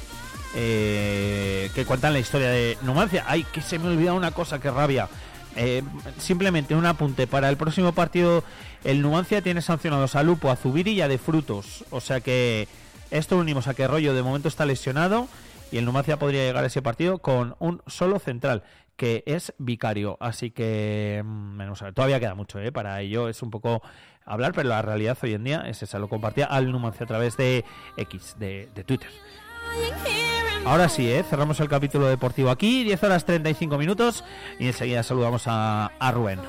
eh, 0.55 1.69
que 1.75 1.85
cuentan 1.85 2.13
la 2.13 2.19
historia 2.19 2.49
de 2.49 2.79
Numancia. 2.81 3.25
Ay, 3.27 3.43
que 3.43 3.61
se 3.61 3.77
me 3.77 3.89
olvidó 3.89 4.15
una 4.15 4.31
cosa, 4.31 4.59
que 4.59 4.71
rabia. 4.71 5.07
Eh, 5.55 5.83
simplemente 6.17 6.73
un 6.73 6.87
apunte 6.87 7.27
para 7.27 7.47
el 7.49 7.57
próximo 7.57 7.91
partido. 7.91 8.43
El 8.83 9.03
Numancia 9.03 9.43
tiene 9.43 9.61
sancionados 9.61 10.15
a 10.15 10.23
Lupo, 10.23 10.49
a 10.49 10.55
Zubiri 10.55 10.93
y 10.93 11.01
a 11.01 11.07
De 11.07 11.19
Frutos. 11.19 11.85
O 11.91 12.01
sea 12.01 12.21
que 12.21 12.67
esto 13.11 13.37
unimos 13.37 13.67
a 13.67 13.75
que 13.75 13.87
Rollo 13.87 14.15
de 14.15 14.23
momento 14.23 14.47
está 14.47 14.65
lesionado 14.65 15.27
y 15.71 15.77
el 15.77 15.85
Numancia 15.85 16.17
podría 16.17 16.43
llegar 16.43 16.63
a 16.63 16.67
ese 16.67 16.81
partido 16.81 17.19
con 17.19 17.55
un 17.59 17.83
solo 17.87 18.17
central 18.17 18.63
que 18.95 19.23
es 19.25 19.53
vicario. 19.57 20.17
Así 20.19 20.51
que 20.51 21.21
mm, 21.23 21.61
todavía 21.93 22.19
queda 22.19 22.35
mucho 22.35 22.59
¿eh? 22.59 22.71
para 22.71 23.01
ello. 23.01 23.29
Es 23.29 23.41
un 23.41 23.49
poco 23.51 23.81
hablar, 24.25 24.53
pero 24.53 24.69
la 24.69 24.81
realidad 24.81 25.17
hoy 25.21 25.33
en 25.33 25.43
día 25.43 25.63
es 25.67 25.83
esa. 25.83 25.99
Lo 25.99 26.09
compartía 26.09 26.45
al 26.45 26.71
Numancia 26.71 27.03
a 27.03 27.07
través 27.07 27.37
de 27.37 27.65
X, 27.97 28.35
de, 28.39 28.69
de 28.73 28.83
Twitter. 28.83 29.09
Ahora 30.65 30.87
sí, 30.87 31.09
¿eh? 31.11 31.23
cerramos 31.23 31.59
el 31.59 31.67
capítulo 31.67 32.07
deportivo 32.07 32.49
aquí, 32.49 32.83
10 32.85 33.03
horas 33.03 33.25
35 33.25 33.77
minutos 33.77 34.23
y 34.59 34.67
enseguida 34.67 35.03
saludamos 35.03 35.43
a, 35.47 35.87
a 35.99 36.11
Rubén. 36.11 36.39